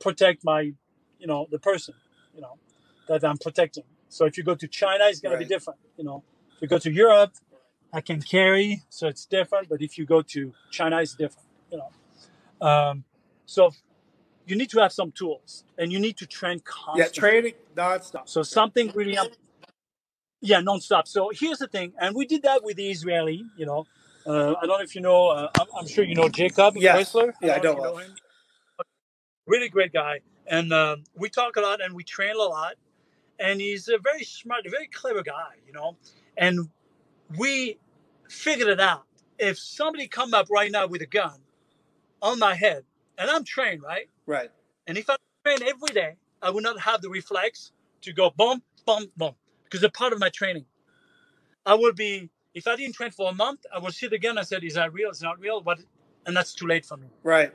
[0.00, 0.72] protect my,
[1.18, 1.94] you know, the person,
[2.34, 2.58] you know,
[3.08, 3.84] that I'm protecting.
[4.08, 5.48] So if you go to China, it's going to Right.
[5.48, 5.80] be different.
[5.98, 6.24] You know,
[6.56, 7.34] if you go to Europe,
[7.92, 9.68] I can carry, so it's different.
[9.68, 11.48] But if you go to China, it's different.
[11.72, 11.90] You know,
[12.66, 13.04] um,
[13.46, 13.72] so
[14.46, 17.02] you need to have some tools, and you need to train constantly.
[17.02, 18.28] Yeah, training nonstop.
[18.28, 19.18] So something really,
[20.40, 21.08] yeah, nonstop.
[21.08, 23.44] So here's the thing, and we did that with the Israeli.
[23.56, 23.86] You know,
[24.26, 25.28] uh, I don't know if you know.
[25.28, 27.10] Uh, I'm, I'm sure you know Jacob Yes.
[27.10, 27.32] Chrysler.
[27.42, 28.00] Yeah, I don't know if you of.
[28.02, 28.16] him.
[29.46, 32.74] Really great guy, and um, we talk a lot and we train a lot.
[33.40, 35.54] And he's a very smart, very clever guy.
[35.66, 35.96] You know,
[36.38, 36.70] and
[37.38, 37.78] we
[38.28, 39.04] figured it out.
[39.38, 41.40] If somebody come up right now with a gun
[42.22, 42.84] on my head,
[43.18, 44.08] and I'm trained, right?
[44.26, 44.50] Right.
[44.86, 47.72] And if I train every day, I will not have the reflex
[48.02, 50.66] to go boom, boom, boom, because they're part of my training.
[51.66, 54.38] I will be, if I didn't train for a month, I will see the gun.
[54.38, 55.10] I said, is that real?
[55.10, 55.60] It's not real.
[55.60, 55.80] But,
[56.26, 57.08] and that's too late for me.
[57.22, 57.52] Right.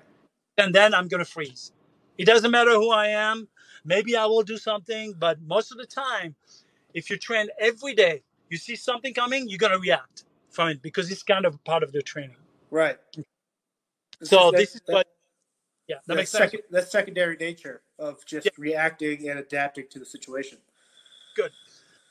[0.57, 1.71] And then I'm going to freeze.
[2.17, 3.47] It doesn't matter who I am.
[3.85, 6.35] Maybe I will do something, but most of the time,
[6.93, 10.81] if you train every day, you see something coming, you're going to react from it
[10.81, 12.35] because it's kind of part of the training.
[12.71, 12.97] Right.
[14.21, 15.07] So this is what,
[15.87, 16.51] yeah, that that's makes sense.
[16.51, 18.51] second, that's secondary nature of just Yeah.
[18.57, 20.57] reacting and adapting to the situation.
[21.37, 21.51] Good.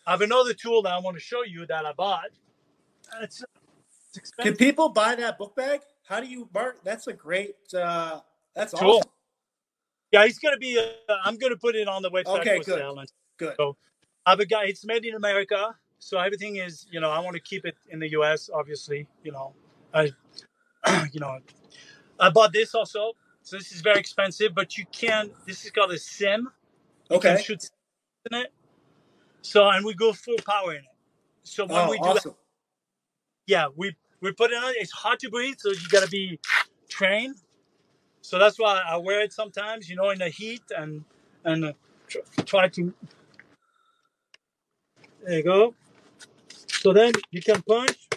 [0.07, 2.31] I have another tool that I want to show you that I bought.
[3.21, 3.45] It's,
[4.15, 5.81] it's Can people buy that book bag?
[6.07, 6.83] How do you mark?
[6.85, 7.57] That's a great.
[7.75, 8.21] Uh,
[8.55, 8.99] that's Tool.
[8.99, 9.11] awesome.
[10.13, 10.79] Yeah, he's gonna be.
[10.79, 12.65] Uh, I'm gonna put it on the website Okay, good.
[12.67, 13.05] sale.
[13.37, 13.55] Good.
[13.57, 13.77] So
[14.25, 14.65] I have a guy.
[14.65, 16.87] It's made in America, so everything is.
[16.91, 18.49] You know, I want to keep it in the U.S.
[18.53, 19.53] Obviously, you know,
[19.93, 20.11] I,
[21.13, 21.39] you know,
[22.19, 23.13] I bought this also.
[23.43, 25.31] So this is very expensive, but you can.
[25.47, 26.49] This is called a sim.
[27.11, 27.43] You can Okay.
[27.43, 27.71] shoot
[28.31, 28.53] in it.
[29.43, 30.85] So and we go full power in it.
[31.43, 32.35] So when Oh, we do that, awesome.
[33.49, 34.75] Yeah, we we put it on.
[34.77, 36.39] It's hard to breathe, so you got to be
[36.89, 37.37] trained.
[38.21, 41.03] So that's why I wear it sometimes, you know, in the heat and
[41.45, 41.73] and uh,
[42.07, 42.95] tr- try to.
[45.25, 45.75] There you go.
[46.69, 48.09] So then you can punch,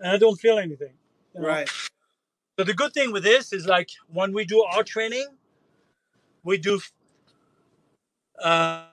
[0.00, 0.94] and I don't feel anything.
[1.34, 1.48] you know.
[1.48, 1.68] Right.
[2.58, 5.26] So the good thing with this is like when we do our training,
[6.44, 6.80] we do
[8.40, 8.84] uh,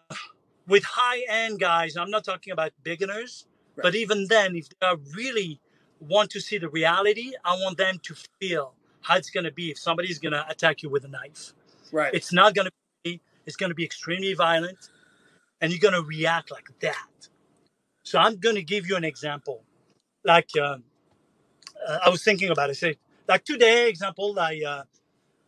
[0.67, 1.97] with high end guys.
[1.97, 3.45] I'm not talking about beginners,
[3.79, 3.83] Right.
[3.83, 5.59] but even then, if they are really
[5.99, 9.71] want to see the reality, I want them to feel how it's going to be
[9.71, 11.53] if somebody's going to attack you with a knife.
[11.91, 12.13] Right.
[12.13, 12.71] It's not going to
[13.03, 13.21] be.
[13.45, 14.89] It's going to be extremely violent,
[15.61, 17.29] and you're going to react like that.
[18.03, 19.63] So I'm going to give you an example.
[20.23, 20.77] Like uh,
[21.87, 22.75] uh, I was thinking about it.
[22.75, 24.83] Say, like today, example, I uh,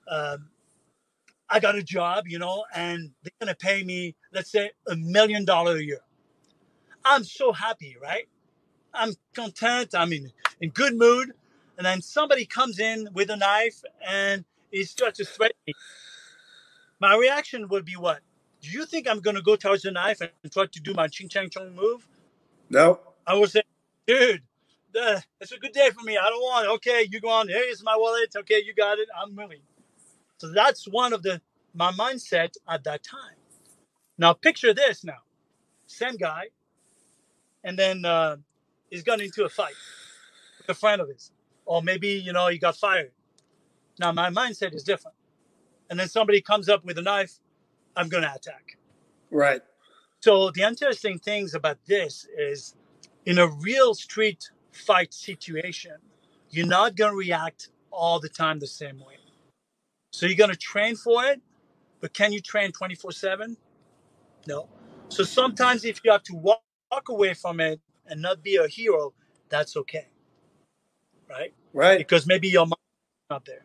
[0.07, 0.37] uh,
[1.49, 5.45] I got a job, you know, and they're gonna pay me, let's say, a million
[5.45, 6.01] dollar a year.
[7.05, 8.27] I'm so happy, right?
[8.93, 9.95] I'm content.
[9.95, 10.31] I'm in
[10.61, 11.33] in good mood,
[11.77, 15.73] and then somebody comes in with a knife and he starts to threaten me.
[16.99, 18.19] My reaction would be what?
[18.61, 21.29] Do you think I'm gonna go towards the knife and try to do my ching
[21.29, 22.07] chang chong move?
[22.69, 22.99] no.
[23.27, 23.61] I would say,
[24.07, 24.41] dude,
[24.99, 26.17] uh, it's a good day for me.
[26.17, 26.71] I don't want it.
[26.75, 27.47] Okay, you go on.
[27.47, 28.35] Here's my wallet.
[28.35, 29.07] Okay, you got it.
[29.21, 29.61] I'm willing.
[30.39, 31.41] So that's one of the
[31.73, 33.37] my mindset at that time.
[34.17, 35.19] Now picture this now.
[35.87, 36.47] Same guy.
[37.63, 38.37] And then uh,
[38.89, 39.75] he's got into a fight
[40.57, 41.31] with a friend of his.
[41.65, 43.11] Or maybe, you know, he got fired.
[43.99, 45.15] Now my mindset is different.
[45.89, 47.39] And then somebody comes up with a knife,
[47.95, 48.77] I'm gonna attack.
[49.29, 49.61] Right.
[50.21, 52.75] So the interesting things about this is
[53.25, 55.93] in a real street fight situation,
[56.49, 59.17] you're not going to react all the time the same way.
[60.11, 61.41] So you're going to train for it,
[62.01, 63.57] but can you train 24 7?
[64.47, 64.67] No.
[65.09, 66.61] So sometimes if you have to walk,
[66.91, 69.13] walk away from it and not be a hero,
[69.49, 70.07] that's okay.
[71.29, 71.53] Right?
[71.73, 71.97] Right.
[71.97, 73.63] Because maybe your mind is not there.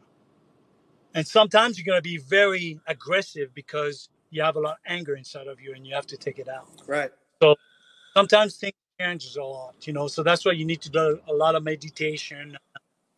[1.15, 5.17] And sometimes you're going to be very aggressive because you have a lot of anger
[5.17, 7.11] inside of you and you have to take it out Right.
[7.43, 7.57] So
[8.15, 10.09] sometimes things changes a lot, you know.
[10.09, 12.57] So that's why you need to do a lot of meditation.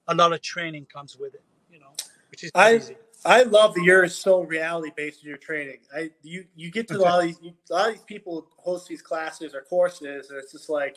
[0.08, 1.92] A lot of training comes with it, you know,
[2.30, 2.96] which is I easy.
[3.28, 5.80] I love that you're so reality based in your training.
[5.94, 7.38] I you you get to a lot of these
[7.70, 10.96] a lot of these people host these classes or courses, and it's just like,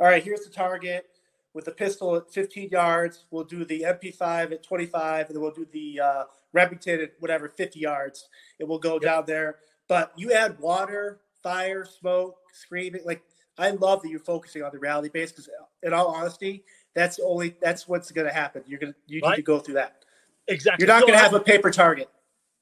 [0.00, 1.06] all right, here's the target
[1.54, 3.24] with the pistol at 15 yards.
[3.30, 7.48] We'll do the MP5 at 25, and then we'll do the uh, Remington at whatever
[7.48, 9.02] 50 yards, and we'll go yep.
[9.02, 9.58] down there.
[9.86, 13.02] But you add water, fire, smoke, screaming.
[13.04, 13.22] Like
[13.58, 15.48] I love that you're focusing on the reality base because,
[15.84, 16.64] in all honesty,
[16.94, 18.64] that's only that's what's going to happen.
[18.66, 19.30] You're gonna you right.
[19.30, 20.04] need to go through that.
[20.50, 20.84] Exactly.
[20.84, 22.10] You're not so going to have a paper target.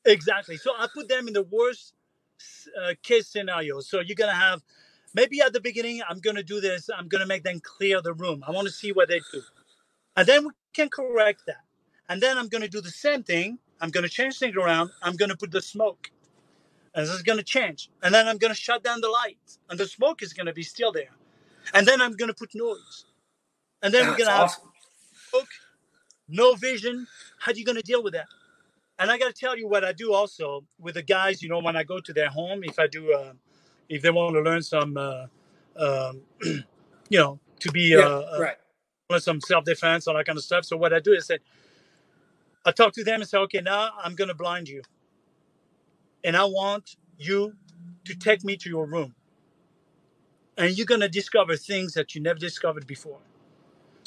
[0.05, 0.59] Exactly.
[0.59, 1.95] So I put them in the worst
[2.80, 3.80] uh, case scenario.
[3.80, 4.62] So you're going to have
[5.14, 6.91] maybe at the beginning, I'm going to do this.
[6.97, 8.45] I'm going to make them clear the room.
[8.47, 9.43] I want to see what they do.
[10.16, 11.64] And then we can correct that.
[12.11, 13.59] And then I'm going to do the same thing.
[13.80, 14.91] I'm going to change things around.
[15.03, 16.11] I'm going to put the smoke.
[16.95, 17.91] And this is going to change.
[18.03, 19.61] And then I'm going to shut down the lights.
[19.70, 21.14] And the smoke is going to be still there.
[21.72, 23.07] And then I'm going to put noise.
[23.82, 24.62] And then That's we're going to awesome.
[24.64, 25.49] have smoke
[26.29, 27.07] no vision.
[27.39, 28.26] How are you going to deal with that?
[28.99, 31.43] And I got to tell you what I do also with the guys.
[31.43, 33.33] You know, when I go to their home, if I do, uh,
[33.89, 35.26] if they want to learn some, uh,
[35.76, 38.57] um, you know, to be yeah, uh, right.
[39.09, 40.64] learn some self defense, all that kind of stuff.
[40.64, 41.39] So what I do is say,
[42.66, 44.83] I talk to them and say, okay, now I'm going to blind you,
[46.24, 47.55] and I want you
[48.05, 49.14] to take me to your room,
[50.57, 53.20] and you're going to discover things that you never discovered before.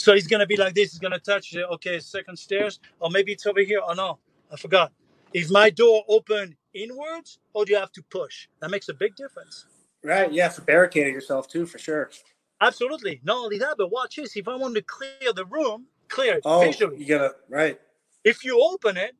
[0.01, 0.91] So he's gonna be like this.
[0.91, 1.63] He's gonna touch it.
[1.73, 3.81] Okay, second stairs, or maybe it's over here.
[3.87, 4.17] Oh no,
[4.51, 4.91] I forgot.
[5.31, 8.47] Is my door open inwards, or do you have to push?
[8.61, 9.67] That makes a big difference.
[10.03, 10.31] Right.
[10.31, 12.09] Yeah, for barricading yourself too, for sure.
[12.61, 13.21] Absolutely.
[13.23, 14.35] Not only that, but watch this.
[14.35, 16.97] If I want to clear the room, clear it oh, visually.
[16.97, 17.79] You gotta right.
[18.23, 19.13] If you open it,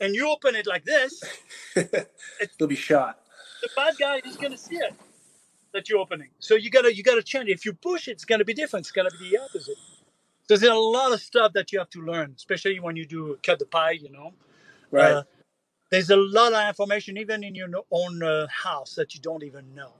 [0.00, 1.22] and you open it like this,
[1.74, 3.20] it'll be shot.
[3.62, 4.94] The bad guy is gonna see it
[5.72, 6.30] that you're opening.
[6.38, 7.48] So you gotta you gotta change.
[7.48, 8.86] If you push, it's gonna be different.
[8.86, 9.76] It's gonna be the opposite.
[10.48, 13.38] So there's a lot of stuff that you have to learn, especially when you do
[13.42, 13.92] cut the pie.
[13.92, 14.32] You know,
[14.90, 15.12] right?
[15.12, 15.22] Uh,
[15.90, 19.74] there's a lot of information even in your own uh, house that you don't even
[19.74, 19.92] know.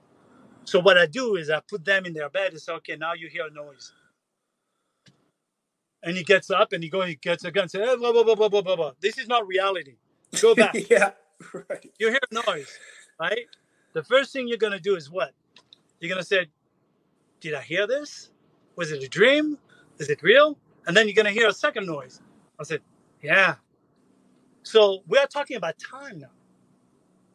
[0.64, 3.14] So what I do is I put them in their bed and say, okay, now
[3.14, 3.93] you hear a noise.
[6.03, 8.12] And he gets up and he goes, he gets a gun and says, hey, blah,
[8.12, 8.93] blah, blah, blah, blah, blah, blah.
[9.01, 9.97] This is not reality.
[10.43, 10.77] Go back.
[10.91, 11.12] yeah,
[11.55, 11.91] right.
[11.99, 12.79] You hear a noise,
[13.19, 13.47] right?
[13.95, 15.33] The first thing you're going to do is what?
[16.01, 16.46] You're going to say,
[17.40, 18.30] Did I hear this?
[18.76, 19.59] Was it a dream?
[19.99, 20.57] Is it real?
[20.86, 22.20] And then you're going to hear a second noise.
[22.59, 22.80] I said,
[23.22, 23.57] Yeah.
[24.62, 26.30] So we are talking about time now.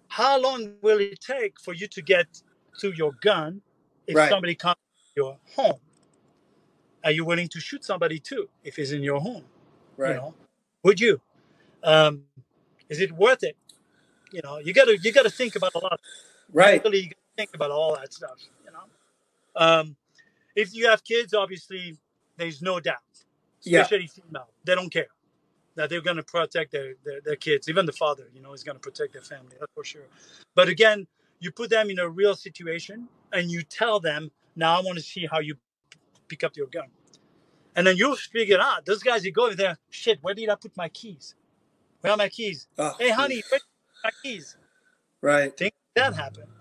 [0.07, 2.27] How long will it take for you to get
[2.79, 3.61] to your gun
[4.05, 4.29] if right.
[4.29, 5.79] somebody comes to your home?
[7.03, 9.43] Are you willing to shoot somebody too if it's in your home?
[9.97, 10.11] Right.
[10.11, 10.33] You know,
[10.83, 11.19] would you?
[11.83, 12.23] Um,
[12.89, 13.57] is it worth it?
[14.31, 15.99] You know, you gotta you gotta think about a lot.
[16.51, 16.83] Right.
[16.83, 18.37] Really, think about all that stuff.
[18.65, 18.85] You know,
[19.55, 19.95] um,
[20.55, 21.97] if you have kids, obviously
[22.37, 22.97] there's no doubt,
[23.65, 24.23] especially yeah.
[24.23, 25.07] female, they don't care
[25.75, 27.67] that they're going to protect their, their, their kids.
[27.67, 29.55] Even the father, you know, is going to protect their family.
[29.59, 30.07] That's for sure.
[30.55, 31.07] But again,
[31.39, 35.03] you put them in a real situation and you tell them, now I want to
[35.03, 35.55] see how you
[36.27, 36.87] pick up your gun.
[37.75, 40.77] And then you'll figure out those guys, you go there, shit, where did I put
[40.77, 41.33] my keys?
[42.01, 42.67] Where are my keys?
[42.77, 44.55] Oh, hey, honey, where are my keys?
[45.21, 45.57] Right.
[45.57, 46.52] Think that happen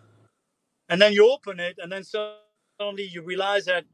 [0.93, 3.84] and then you open it, and then suddenly you realize that,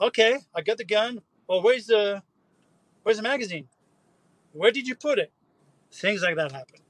[0.00, 1.20] okay, I got the gun.
[1.48, 2.22] Well, where's the
[3.04, 3.68] where's the magazine?
[4.52, 5.32] Where did you put it?
[5.92, 6.80] Things like that happen.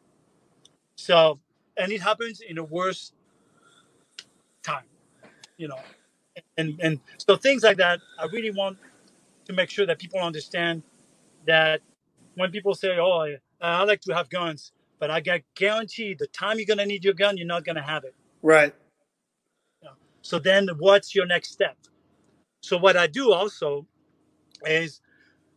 [0.96, 1.40] So,
[1.76, 3.12] and it happens in the worst
[4.62, 4.84] time,
[5.58, 5.80] you know,
[6.56, 8.00] and and so things like that.
[8.18, 8.78] I really want
[9.46, 10.82] to make sure that people understand
[11.46, 11.82] that
[12.36, 16.28] when people say, "Oh, I, I like to have guns," but I get guaranteed the
[16.28, 18.14] time you're gonna need your gun, you're not gonna have it.
[18.42, 18.74] Right.
[20.22, 21.76] So then what's your next step?
[22.62, 23.86] So what I do also
[24.66, 25.00] is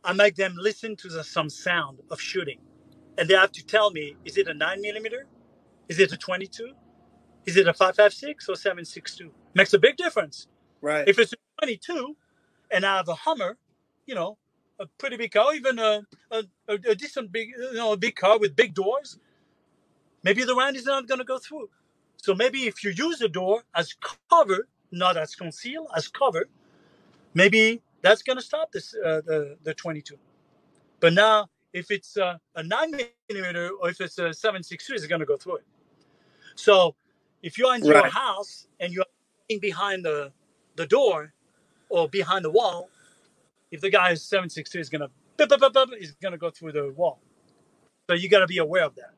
[0.04, 2.60] I make them listen to the, some sound of shooting.
[3.18, 5.28] And they have to tell me, is it a nine millimeter?
[5.90, 6.74] Is it a 22?
[7.46, 9.32] Is it a 556 or 762?
[9.56, 10.48] Makes a big difference.
[10.82, 11.08] Right.
[11.08, 12.18] If it's a 22
[12.72, 13.58] and I have a Hummer,
[14.08, 14.38] you know,
[14.80, 18.40] a pretty big car, even a, a, a decent big, you know, a big car
[18.40, 19.20] with big doors,
[20.24, 21.70] maybe the round is not going to go through.
[22.24, 23.96] So maybe if you use the door as
[24.30, 26.48] cover, not as conceal, as cover,
[27.34, 30.16] maybe that's going to stop this uh, the the 22.
[31.02, 32.92] But now, if it's uh, a nine
[33.30, 35.66] millimeter or if it's a 7.62, it's going to go through it.
[36.56, 36.96] So
[37.42, 38.04] if you're in right.
[38.04, 39.06] your house and you're
[39.60, 40.32] behind the
[40.78, 41.34] the door
[41.90, 42.90] or behind the wall,
[43.70, 45.10] if the guy is seven six two, is going to
[46.00, 47.20] he's going to go through the wall.
[48.10, 49.14] So you got to be aware of that.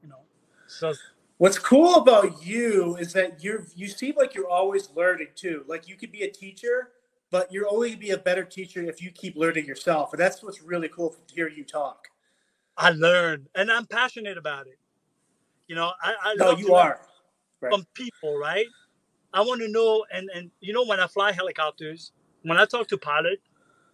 [0.00, 0.20] You know,
[0.68, 0.94] so
[1.38, 5.64] What's cool about you is that you're you seem like you're always learning too.
[5.66, 6.92] Like you could be a teacher,
[7.30, 10.12] but you're only to be a better teacher if you keep learning yourself.
[10.12, 12.08] And that's what's really cool to hear you talk.
[12.78, 14.78] I learn, and I'm passionate about it.
[15.68, 17.00] You know, I, I No, you are.
[17.60, 17.72] Right.
[17.72, 18.66] from people, right?
[19.34, 22.12] I want to know, and and you know, when I fly helicopters,
[22.42, 23.40] when I talk to pilot,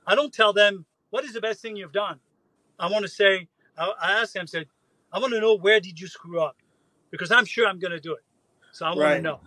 [0.07, 2.21] I don't tell them what is the best thing you've done.
[2.79, 4.67] I want to say, I, I ask them, said,
[5.13, 6.57] I want to know where did you screw up,
[7.13, 8.25] because I'm sure I'm going to do it.
[8.73, 9.41] So I want to know.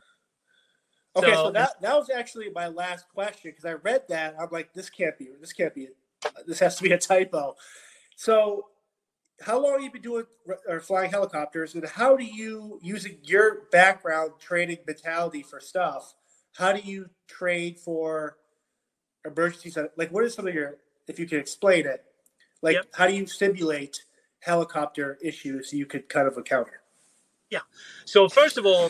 [1.18, 4.50] Okay, so So- that that was actually my last question because I read that I'm
[4.52, 5.90] like, this can't be, this can't be,
[6.46, 7.56] this has to be a typo.
[8.16, 8.68] So,
[9.42, 10.26] how long have you been doing
[10.68, 16.14] or flying helicopters, and how do you, using your background training mentality for stuff,
[16.56, 18.38] how do you train for
[19.26, 19.78] emergencies?
[19.98, 22.06] Like, what is some of your, if you can explain it,
[22.62, 22.86] like, Yep.
[22.94, 24.06] how do you simulate
[24.40, 26.82] helicopter issues you could kind of encounter?
[28.06, 28.88] So first of all,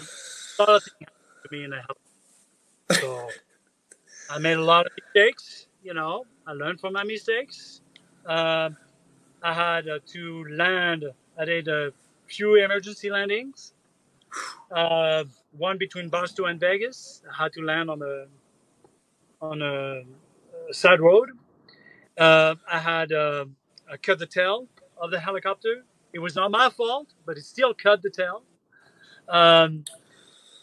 [0.59, 2.01] a lot of things happened to me in the helicopter.
[3.01, 3.29] So
[4.29, 5.67] I made a lot of mistakes.
[5.83, 7.81] You know, I learned from my mistakes.
[8.27, 8.77] Um
[9.43, 11.05] I had uh, to land.
[11.39, 11.93] I did a
[12.27, 13.73] few emergency landings.
[14.71, 15.25] Uh,
[15.57, 17.23] one between Boston and Vegas.
[17.31, 18.25] I had to land on a
[19.41, 21.29] on a, uh side road.
[22.17, 23.45] Uh, I had uh,
[23.91, 25.83] I cut the tail of the helicopter.
[26.15, 28.43] It was not my fault, but it still cut the tail.
[29.27, 29.83] Um,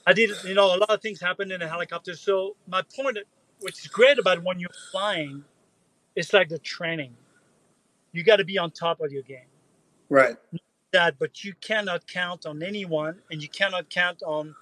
[0.07, 2.15] I did, you know, a lot of things happened in a helicopter.
[2.17, 3.19] So my point,
[3.61, 5.45] which is great about when you're flying,
[6.17, 7.15] it's like the training.
[8.13, 9.51] You got to be on top of your game.
[10.09, 10.37] Right.
[10.95, 14.55] That, but you cannot count on anyone, and you cannot count on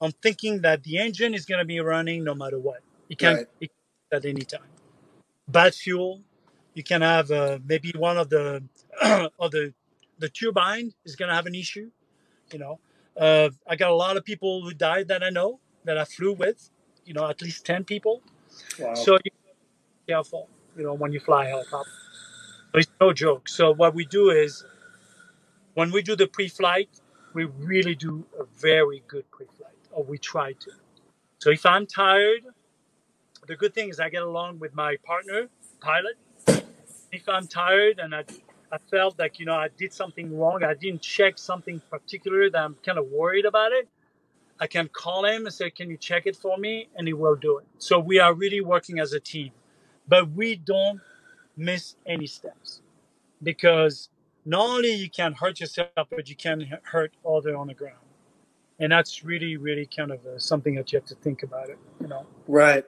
[0.00, 2.80] on thinking that the engine is going to be running no matter what.
[3.08, 3.46] You can't Right.
[3.60, 3.70] it,
[4.12, 4.70] at any time.
[5.48, 6.22] Bad fuel.
[6.74, 8.62] You can have uh, maybe one of the
[9.38, 9.72] of the
[10.18, 11.90] the turbine is going to have an issue.
[12.52, 12.80] You know,
[13.16, 16.32] uh, I got a lot of people who died that I know that I flew
[16.32, 16.70] with.
[17.04, 18.22] You know, at least ten people.
[18.78, 18.94] Wow.
[18.94, 19.52] So you be
[20.08, 21.90] careful, you know, when you fly a helicopter.
[22.72, 23.48] But it's no joke.
[23.48, 24.64] So what we do is
[25.74, 26.88] when we do the pre-flight,
[27.32, 30.70] we really do a very good pre-flight, or we try to.
[31.38, 32.42] So if I'm tired,
[33.46, 35.48] the good thing is I get along with my partner,
[35.80, 36.16] pilot.
[37.12, 38.24] If I'm tired and I,
[38.72, 42.58] I felt like, you know, I did something wrong, I didn't check something particular that
[42.58, 43.88] I'm kind of worried about it,
[44.58, 46.88] I can call him and say, Can you check it for me?
[46.96, 47.66] And he will do it.
[47.78, 49.52] So we are really working as a team.
[50.08, 51.00] But we don't
[51.56, 52.80] miss any steps
[53.42, 54.08] because
[54.44, 57.96] not only you can hurt yourself, but you can hurt other on the ground.
[58.78, 61.78] And that's really, really kind of uh, something that you have to think about it.
[62.00, 62.84] You know, right.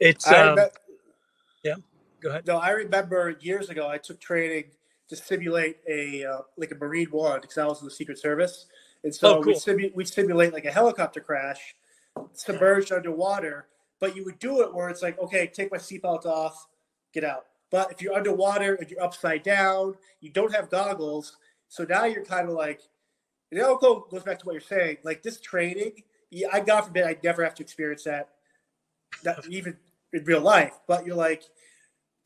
[0.00, 1.82] it's I um, remem-
[2.20, 2.46] go ahead.
[2.46, 4.64] No, I remember years ago I took training
[5.08, 8.66] to simulate a uh, like a Marine One because I was in the Secret Service,
[9.04, 11.74] and so Oh, we simu- we simulate like a helicopter crash,
[12.32, 13.66] submerged underwater.
[13.98, 16.66] But you would do it where it's like, okay, take my seatbelt off,
[17.12, 17.44] get out.
[17.70, 21.36] But if you're underwater and you're upside down, you don't have goggles,
[21.68, 22.80] so now you're kind of like,
[23.50, 24.98] and it all goes back to what you're saying.
[25.04, 28.30] Like this training, yeah, I God forbid I'd never have to experience that,
[29.22, 29.76] that even
[30.12, 30.78] in real life.
[30.88, 31.44] But you're like,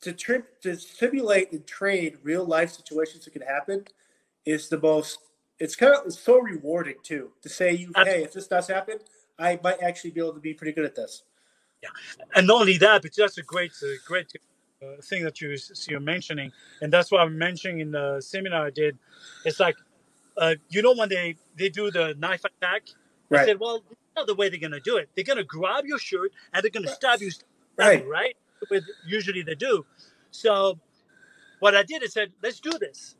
[0.04, 3.84] to tri- to simulate and train real life situations that could happen
[4.46, 5.18] is the most
[5.60, 8.98] it's kind of it's so rewarding too to say you hey if this does happen
[9.38, 11.24] i might actually be able to be pretty good at this
[11.82, 11.90] Yeah,
[12.36, 14.28] and not only that, but that's a great, uh, great
[14.82, 15.56] uh, thing that you
[15.88, 16.52] you're mentioning,
[16.82, 18.98] and that's what I'm mentioning in the seminar I did.
[19.44, 19.76] It's like,
[20.38, 22.82] uh, you know, when they they do the knife attack,
[23.30, 23.42] Right.
[23.42, 23.82] I said, well,
[24.16, 25.08] not the way they're gonna do it.
[25.14, 26.96] They're gonna grab your shirt and they're gonna Right.
[26.96, 27.46] stab you, stab
[27.78, 28.04] Right.
[28.04, 28.36] you, right?
[28.70, 29.86] With usually they do.
[30.30, 30.78] So,
[31.60, 33.16] what I did is said, let's do this.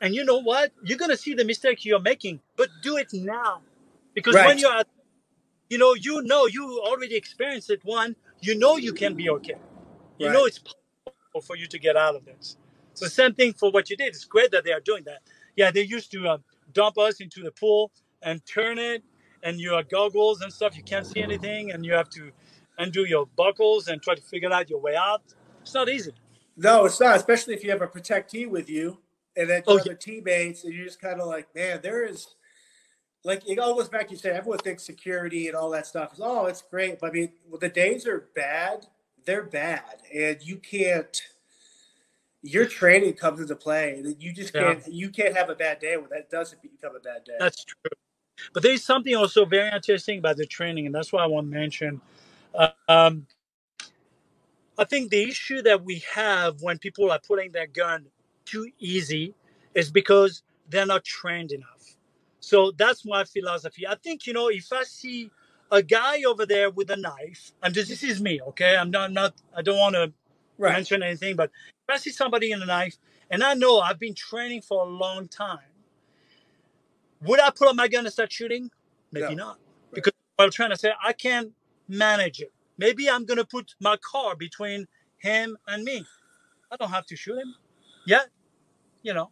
[0.00, 0.72] And you know what?
[0.84, 3.62] You're gonna see the mistake you're making, but do it now,
[4.14, 4.86] because when you're at
[5.68, 7.80] you know, you know, you already experienced it.
[7.84, 9.56] One, you know, you can be okay.
[10.18, 12.56] You know, it's possible for you to get out of this.
[12.94, 14.08] So, same thing for what you did.
[14.08, 15.22] It's great that they are doing that.
[15.56, 16.38] Yeah, they used to uh,
[16.72, 17.90] dump us into the pool
[18.22, 19.02] and turn it,
[19.42, 20.76] and your goggles and stuff.
[20.76, 22.32] You can't see anything, and you have to
[22.78, 25.22] undo your buckles and try to figure out your way out.
[25.62, 26.12] It's not easy.
[26.56, 28.98] no it's not especially if you have a protectee with you
[29.36, 32.28] and then Oh, two other teammates and you're just kind of like man there is
[33.24, 36.20] like it all goes back you said everyone thinks security and all that stuff is
[36.22, 38.86] oh it's great but i mean well, the days are bad
[39.24, 41.22] they're bad and you can't
[42.42, 44.74] your training comes into play you just Yeah.
[44.74, 47.64] can't you can't have a bad day when that doesn't become a bad day That's
[47.64, 47.90] true.
[48.52, 51.46] But there is something also very interesting about the training, and that's why I want
[51.50, 52.00] to mention.
[52.88, 53.26] Um,
[54.78, 58.06] I think the issue that we have when people are putting their gun
[58.44, 59.34] too easy
[59.74, 61.96] is because they're not trained enough.
[62.40, 63.86] So that's my philosophy.
[63.86, 65.30] I think you know if I see
[65.70, 68.76] a guy over there with a knife, and this, this is me, okay?
[68.76, 70.12] I'm not, not I don't want to
[70.58, 71.50] right mention anything, but
[71.88, 72.96] if I see somebody in a knife
[73.30, 75.58] and I know I've been training for a long time.
[77.22, 78.70] Would I put up my gun and start shooting?
[79.10, 79.46] Maybe No.
[79.46, 79.58] not.
[79.92, 81.52] Because what I'm trying to say, I can't
[81.88, 82.52] manage it.
[82.78, 86.04] Maybe I'm gonna put my car between him and me.
[86.72, 87.54] I don't have to shoot him
[88.06, 88.30] yet,
[89.02, 89.30] you know.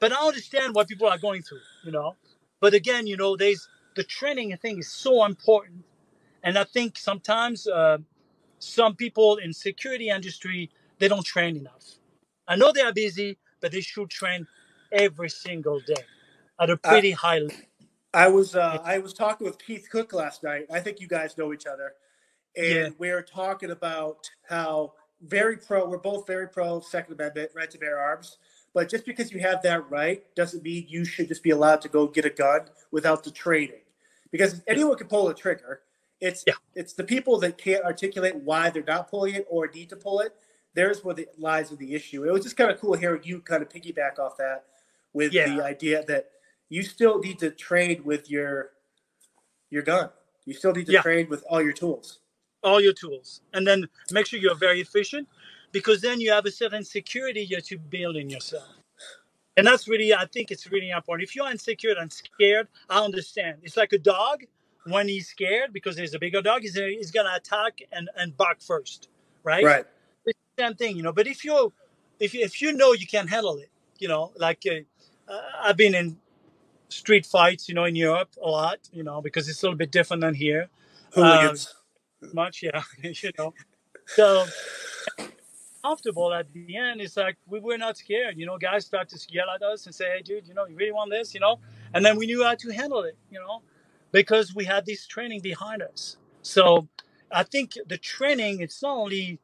[0.00, 2.16] But I understand what people are going through, you know.
[2.60, 5.84] But again, you know, there's the training thing is so important,
[6.42, 7.98] and I think sometimes uh,
[8.58, 11.84] some people in security industry they don't train enough.
[12.48, 14.46] I know they are busy, but they should train
[14.92, 16.04] every single day
[16.60, 17.52] at a pretty high level.
[18.14, 20.66] I was uh, I was talking with Keith Cook last night.
[20.72, 21.94] I think you guys know each other,
[22.56, 22.88] and Yeah.
[22.98, 25.86] we were talking about how very pro.
[25.88, 28.38] We're both very pro Second Amendment, right to bear arms.
[28.74, 31.88] But just because you have that right doesn't mean you should just be allowed to
[31.88, 33.80] go get a gun without the training,
[34.30, 35.82] because anyone can pull a trigger.
[36.20, 36.54] It's Yeah.
[36.74, 40.20] it's the people that can't articulate why they're not pulling it or need to pull
[40.20, 40.34] it.
[40.74, 42.24] There's where the lies of the issue.
[42.24, 44.64] It was just kind of cool hearing you kind of piggyback off that
[45.12, 45.54] with Yeah.
[45.54, 46.30] the idea that
[46.68, 48.70] you still need to trade with your
[49.70, 50.10] your gun.
[50.46, 51.02] You still need to Yeah.
[51.02, 52.20] train with all your tools.
[52.64, 55.28] all your tools and then make sure you're very efficient
[55.72, 58.68] because then you have a certain security you have to build in yourself
[59.56, 63.58] and that's really i think it's really important if you're insecure and scared i understand
[63.62, 64.44] it's like a dog
[64.86, 68.60] when he's scared because there's a bigger dog he's, he's gonna attack and, and bark
[68.60, 69.08] first
[69.44, 69.86] right Right.
[70.26, 71.72] it's the same thing you know but if you
[72.20, 75.76] if you, if you know you can handle it you know like uh, uh, i've
[75.76, 76.18] been in
[76.88, 79.92] street fights you know in europe a lot you know because it's a little bit
[79.92, 80.68] different than here
[81.14, 81.74] Hooligans.
[82.22, 83.54] Um, much, yeah, you know.
[84.06, 84.46] So
[85.82, 87.00] comfortable at the end.
[87.00, 88.38] It's like we were not scared.
[88.38, 90.76] You know, guys start to yell at us and say, "Hey, dude, you know, you
[90.76, 91.58] really want this?" You know,
[91.94, 93.16] and then we knew how to handle it.
[93.30, 93.62] You know,
[94.12, 96.16] because we had this training behind us.
[96.42, 96.88] So
[97.30, 99.38] I think the training it's not only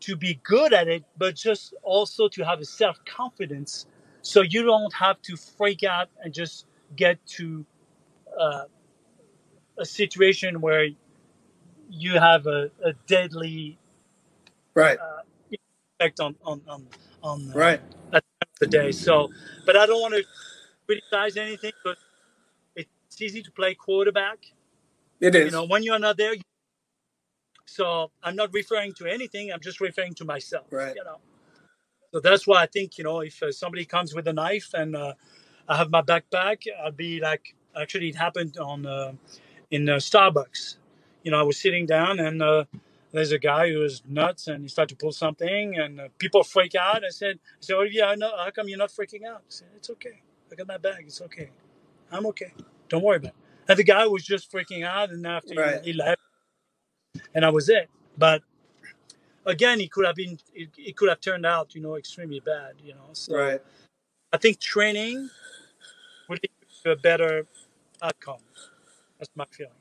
[0.00, 3.86] to be good at it, but just also to have a self confidence,
[4.22, 6.66] so you don't have to freak out and just
[6.96, 7.64] get to
[8.38, 8.64] uh,
[9.78, 10.88] a situation where
[11.90, 13.78] you have a, a deadly
[14.74, 14.98] right.
[16.00, 16.86] effect on on on,
[17.22, 17.80] on uh, Right.
[18.60, 18.92] the day.
[18.92, 19.30] So,
[19.66, 20.24] but I don't want to
[20.86, 21.96] criticize anything, but
[22.76, 24.52] it's easy to play quarterback.
[25.20, 25.46] It is.
[25.46, 26.34] You know, when you're not there.
[27.66, 29.50] So I'm not referring to anything.
[29.52, 30.66] I'm just referring to myself.
[30.70, 30.94] Right.
[30.94, 31.18] You know.
[32.12, 34.94] So that's why I think you know if uh, somebody comes with a knife and
[34.96, 35.14] uh,
[35.68, 37.54] I have my backpack, I'll be like.
[37.74, 39.12] Actually, it happened on uh,
[39.70, 40.76] in uh, Starbucks.
[41.22, 42.64] You know, I was sitting down and uh,
[43.12, 46.42] there's a guy who was nuts and he started to pull something and uh, people
[46.42, 47.04] freak out.
[47.04, 49.38] I said, I said, Olivier, I know, how come you're not freaking out?
[49.38, 50.20] I said, it's okay.
[50.50, 51.04] I got my bag.
[51.06, 51.50] It's okay.
[52.10, 52.52] I'm okay.
[52.88, 53.34] Don't worry about it.
[53.68, 56.20] And the guy was just freaking out and after he- he, left
[57.34, 57.88] and I was it.
[58.18, 58.42] But
[59.46, 62.74] again, it could have been, it, it could have turned out, you know, extremely bad,
[62.84, 63.08] you know.
[63.12, 63.62] So right.
[64.32, 65.30] I think training
[66.28, 66.50] would lead
[66.84, 67.46] to a better
[68.02, 68.40] outcome.
[69.18, 69.72] That's my feeling.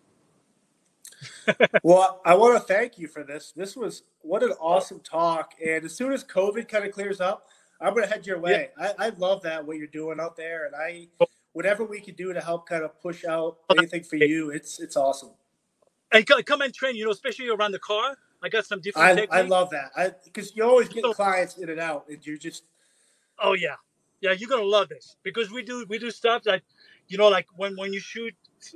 [1.83, 3.53] Well, I want to thank you for this.
[3.55, 5.53] This was what an awesome talk.
[5.63, 7.47] And as soon as COVID kind of clears up,
[7.79, 8.69] I'm going to head your way.
[8.79, 11.07] I, I love that what you're doing out there, and I
[11.53, 14.95] whatever we can do to help kind of push out anything for you, it's it's
[14.95, 15.31] awesome.
[16.11, 18.17] And come and train, you know, especially around the car.
[18.43, 19.39] I got some different I.
[19.39, 19.91] I love that.
[19.95, 22.63] I because you always get clients in and out, and you're just
[23.39, 23.75] Oh yeah,
[24.21, 24.31] yeah.
[24.31, 26.61] You're gonna love this because we do we do stuff that,
[27.07, 28.33] you know, like when when you shoot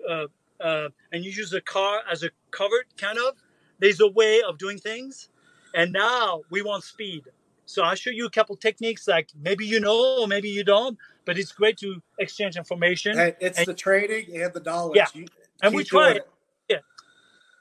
[0.09, 0.25] uh,
[0.59, 3.35] uh, and you use a car as a cover, kind of.
[3.79, 5.29] There's a way of doing things,
[5.73, 7.23] and now we want speed.
[7.65, 10.97] So I'll show you a couple techniques, like maybe you know, or maybe you don't,
[11.25, 13.17] but it's great to exchange information.
[13.17, 14.95] hey, it's And- the training and the knowledge.
[14.95, 15.07] Yeah.
[15.13, 15.25] You
[15.61, 16.27] And we try it.
[16.69, 16.77] Yeah.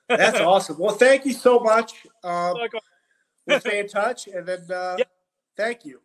[0.09, 0.79] That's awesome.
[0.79, 2.07] Well, thank you so much.
[2.23, 2.73] Um, Like,
[3.47, 5.05] we'll stay in touch, and then uh, Yeah.
[5.57, 6.01] thank you.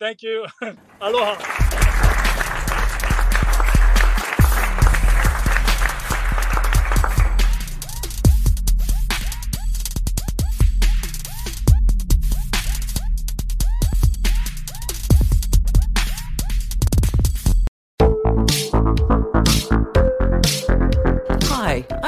[0.00, 0.46] Thank you.
[1.02, 1.59] Aloha.